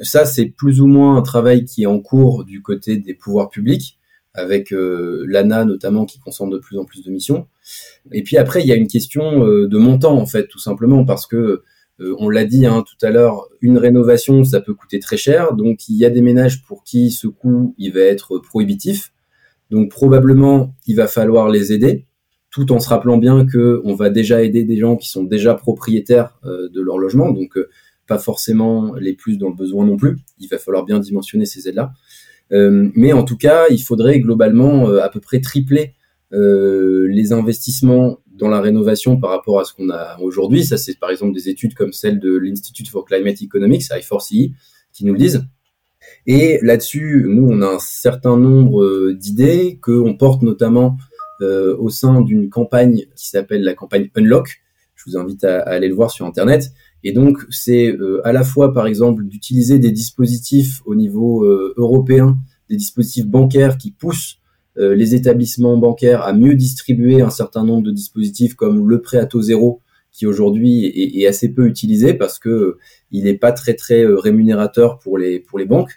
Ça, 0.02 0.26
c'est 0.26 0.46
plus 0.46 0.82
ou 0.82 0.88
moins 0.88 1.18
un 1.18 1.22
travail 1.22 1.66
qui 1.66 1.84
est 1.84 1.88
en 1.88 2.00
cours 2.00 2.46
du 2.46 2.62
côté 2.62 2.98
des 2.98 3.14
pouvoirs 3.14 3.50
publics, 3.50 4.00
avec 4.34 4.72
l'ANA 4.72 5.66
notamment 5.66 6.06
qui 6.06 6.20
concentre 6.20 6.52
de 6.52 6.60
plus 6.60 6.78
en 6.78 6.86
plus 6.86 7.04
de 7.04 7.12
missions. 7.12 7.48
Et 8.12 8.24
puis 8.24 8.38
après, 8.38 8.62
il 8.62 8.68
y 8.68 8.72
a 8.72 8.76
une 8.76 8.88
question 8.88 9.46
de 9.46 9.78
montant, 9.78 10.18
en 10.18 10.26
fait, 10.26 10.48
tout 10.48 10.60
simplement, 10.60 11.06
parce 11.06 11.28
que 11.28 11.64
euh, 12.02 12.16
on 12.18 12.30
l'a 12.30 12.46
dit 12.46 12.66
hein, 12.66 12.84
tout 12.88 13.06
à 13.06 13.10
l'heure, 13.10 13.48
une 13.62 13.78
rénovation, 13.78 14.44
ça 14.44 14.62
peut 14.62 14.74
coûter 14.74 15.00
très 15.00 15.18
cher. 15.18 15.54
Donc, 15.54 15.90
il 15.90 15.98
y 15.98 16.06
a 16.06 16.10
des 16.10 16.22
ménages 16.22 16.64
pour 16.64 16.84
qui 16.84 17.12
ce 17.12 17.28
coût, 17.28 17.76
il 17.78 17.94
va 17.94 18.02
être 18.02 18.40
prohibitif. 18.40 19.14
Donc, 19.70 19.92
probablement, 19.92 20.74
il 20.88 20.96
va 20.96 21.08
falloir 21.08 21.50
les 21.50 21.74
aider, 21.74 22.06
tout 22.52 22.72
en 22.72 22.80
se 22.80 22.90
rappelant 22.90 23.18
bien 23.18 23.46
que 23.46 23.82
on 23.84 23.96
va 23.96 24.10
déjà 24.10 24.42
aider 24.42 24.64
des 24.64 24.78
gens 24.78 24.96
qui 24.96 25.10
sont 25.10 25.24
déjà 25.24 25.54
propriétaires 25.56 26.40
euh, 26.46 26.70
de 26.70 26.82
leur 26.82 26.98
logement. 26.98 27.32
Donc, 27.32 27.58
euh, 27.58 27.70
pas 28.08 28.18
forcément 28.18 28.96
les 28.96 29.14
plus 29.14 29.38
dans 29.38 29.50
le 29.50 29.56
besoin 29.56 29.86
non 29.86 29.98
plus. 29.98 30.18
Il 30.40 30.48
va 30.48 30.58
falloir 30.58 30.86
bien 30.86 31.00
dimensionner 31.00 31.46
ces 31.46 31.68
aides-là. 31.68 31.92
mais 32.50 33.14
en 33.14 33.24
tout 33.24 33.38
cas, 33.38 33.68
il 33.70 33.84
faudrait 33.84 34.20
globalement 34.20 34.90
à 34.90 35.10
peu 35.10 35.20
près 35.20 35.42
tripler 35.42 35.94
les 36.32 37.32
investissements 37.32 38.18
dans 38.40 38.50
la 38.50 38.62
rénovation 38.62 39.20
par 39.20 39.30
rapport 39.30 39.60
à 39.60 39.66
ce 39.66 39.74
qu'on 39.74 39.90
a 39.90 40.18
aujourd'hui. 40.20 40.66
Ça, 40.66 40.78
c'est 40.78 40.98
par 40.98 41.12
exemple 41.12 41.34
des 41.34 41.50
études 41.50 41.74
comme 41.74 41.94
celle 41.94 42.20
de 42.20 42.36
l'Institute 42.36 42.88
for 42.88 43.06
Climate 43.06 43.42
Economics, 43.42 43.84
I4CE, 43.84 44.54
qui 44.94 45.06
nous 45.06 45.14
le 45.14 45.20
disent. 45.20 45.46
Et 46.26 46.60
là-dessus, 46.62 47.26
nous, 47.28 47.48
on 47.48 47.62
a 47.62 47.68
un 47.68 47.80
certain 47.80 48.38
nombre 48.38 48.84
euh, 48.84 49.14
d'idées 49.14 49.80
qu'on 49.82 50.16
porte 50.16 50.42
notamment 50.42 50.98
euh, 51.42 51.76
au 51.78 51.90
sein 51.90 52.22
d'une 52.22 52.50
campagne 52.50 53.06
qui 53.16 53.30
s'appelle 53.30 53.64
la 53.64 53.74
campagne 53.74 54.10
Unlock. 54.16 54.62
Je 54.96 55.04
vous 55.10 55.18
invite 55.18 55.44
à, 55.44 55.60
aller 55.60 55.88
le 55.88 55.96
voir 55.96 56.12
sur 56.12 56.26
Internet. 56.26 56.72
Et 57.04 57.12
donc, 57.12 57.46
c'est 57.50 57.92
euh, 57.92 58.22
à 58.26 58.32
la 58.32 58.44
fois, 58.44 58.74
par 58.74 58.88
exemple, 58.88 59.24
d'utiliser 59.24 59.80
des 59.80 59.92
dispositifs 59.92 60.82
au 60.86 60.96
niveau 60.96 61.46
européen, 61.78 62.38
des 62.70 62.76
dispositifs 62.76 63.26
bancaires 63.26 63.78
qui 63.78 63.92
poussent 63.92 64.40
les 64.80 65.14
établissements 65.14 65.78
bancaires 65.78 66.22
à 66.24 66.34
mieux 66.34 66.56
distribuer 66.56 67.22
un 67.22 67.30
certain 67.30 67.66
nombre 67.66 67.84
de 67.84 67.92
dispositifs 67.92 68.56
comme 68.56 68.90
le 68.90 69.02
prêt 69.02 69.18
à 69.18 69.26
taux 69.26 69.42
zéro 69.42 69.82
qui 70.12 70.26
aujourd'hui 70.26 70.86
est, 70.86 71.28
assez 71.28 71.50
peu 71.50 71.68
utilisé 71.68 72.14
parce 72.14 72.40
que 72.40 72.50
euh, 72.50 72.78
il 73.12 73.26
n'est 73.26 73.38
pas 73.38 73.52
très 73.52 73.74
très 73.74 74.04
euh, 74.04 74.18
rémunérateur 74.18 75.00
pour 75.00 75.18
les 75.18 75.40
pour 75.40 75.60
les 75.60 75.66
banques. 75.66 75.94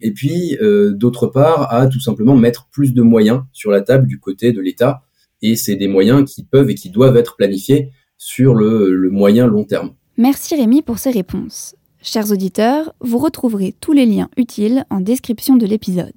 Et 0.00 0.12
puis 0.12 0.58
d'autre 0.92 1.28
part 1.28 1.72
à 1.72 1.86
tout 1.86 2.00
simplement 2.00 2.36
mettre 2.36 2.68
plus 2.70 2.92
de 2.92 3.00
moyens 3.00 3.44
sur 3.52 3.70
la 3.70 3.80
table 3.80 4.06
du 4.06 4.20
côté 4.20 4.52
de 4.52 4.60
l'État. 4.60 5.02
Et 5.40 5.56
c'est 5.56 5.76
des 5.76 5.88
moyens 5.88 6.30
qui 6.30 6.44
peuvent 6.44 6.68
et 6.68 6.74
qui 6.74 6.90
doivent 6.90 7.16
être 7.16 7.36
planifiés 7.36 7.90
sur 8.18 8.54
le, 8.54 8.94
le 8.94 9.10
moyen 9.10 9.46
long 9.46 9.64
terme. 9.64 9.94
Merci 10.18 10.56
Rémi 10.56 10.82
pour 10.82 10.98
ces 10.98 11.10
réponses. 11.10 11.74
Chers 12.02 12.30
auditeurs, 12.32 12.92
vous 13.00 13.16
retrouverez 13.16 13.74
tous 13.80 13.92
les 13.92 14.04
liens 14.04 14.28
utiles 14.36 14.84
en 14.90 15.00
description 15.00 15.56
de 15.56 15.64
l'épisode. 15.64 16.12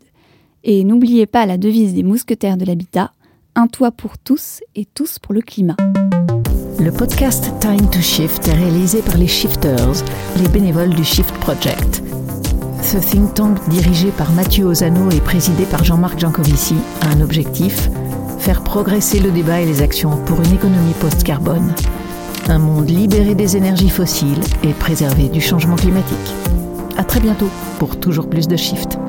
Et 0.69 0.84
n'oubliez 0.84 1.27
pas 1.27 1.45
la 1.45 1.58
devise 1.58 1.93
des 1.93 2.03
mousquetaires 2.03 2.58
de 2.58 2.65
l'habitat, 2.65 3.13
un 3.56 3.67
toit 3.67 3.91
pour 3.91 4.17
tous 4.17 4.60
et 4.75 4.84
tous 4.84 5.17
pour 5.17 5.34
le 5.34 5.39
climat. 5.39 5.77
Le 6.77 6.91
podcast 6.91 7.53
Time 7.62 7.89
to 7.89 8.01
Shift 8.01 8.45
est 8.49 8.53
réalisé 8.53 9.01
par 9.01 9.15
les 9.15 9.27
Shifters, 9.27 10.03
les 10.36 10.49
bénévoles 10.49 10.93
du 10.93 11.06
Shift 11.06 11.34
Project. 11.36 12.03
Ce 12.84 12.97
think 12.97 13.34
tank 13.34 13.58
dirigé 13.69 14.10
par 14.12 14.30
Mathieu 14.34 14.65
Ozano 14.65 15.10
et 15.12 15.21
présidé 15.21 15.63
par 15.63 15.86
Jean-Marc 15.86 16.19
Jancovici 16.19 16.75
a 16.99 17.12
un 17.12 17.21
objectif 17.21 17.89
faire 18.38 18.62
progresser 18.62 19.21
le 19.21 19.32
débat 19.32 19.62
et 19.62 19.65
les 19.65 19.82
actions 19.82 20.17
pour 20.25 20.41
une 20.41 20.53
économie 20.53 20.93
post-carbone. 20.99 21.73
Un 22.49 22.60
monde 22.60 22.89
libéré 22.89 23.36
des 23.36 23.56
énergies 23.56 23.89
fossiles 23.89 24.43
et 24.63 24.73
préservé 24.73 25.30
du 25.30 25.39
changement 25.39 25.77
climatique. 25.77 26.34
À 26.97 27.06
très 27.06 27.21
bientôt 27.21 27.49
pour 27.80 27.97
toujours 27.97 28.30
plus 28.30 28.49
de 28.49 28.58
Shift. 28.58 28.99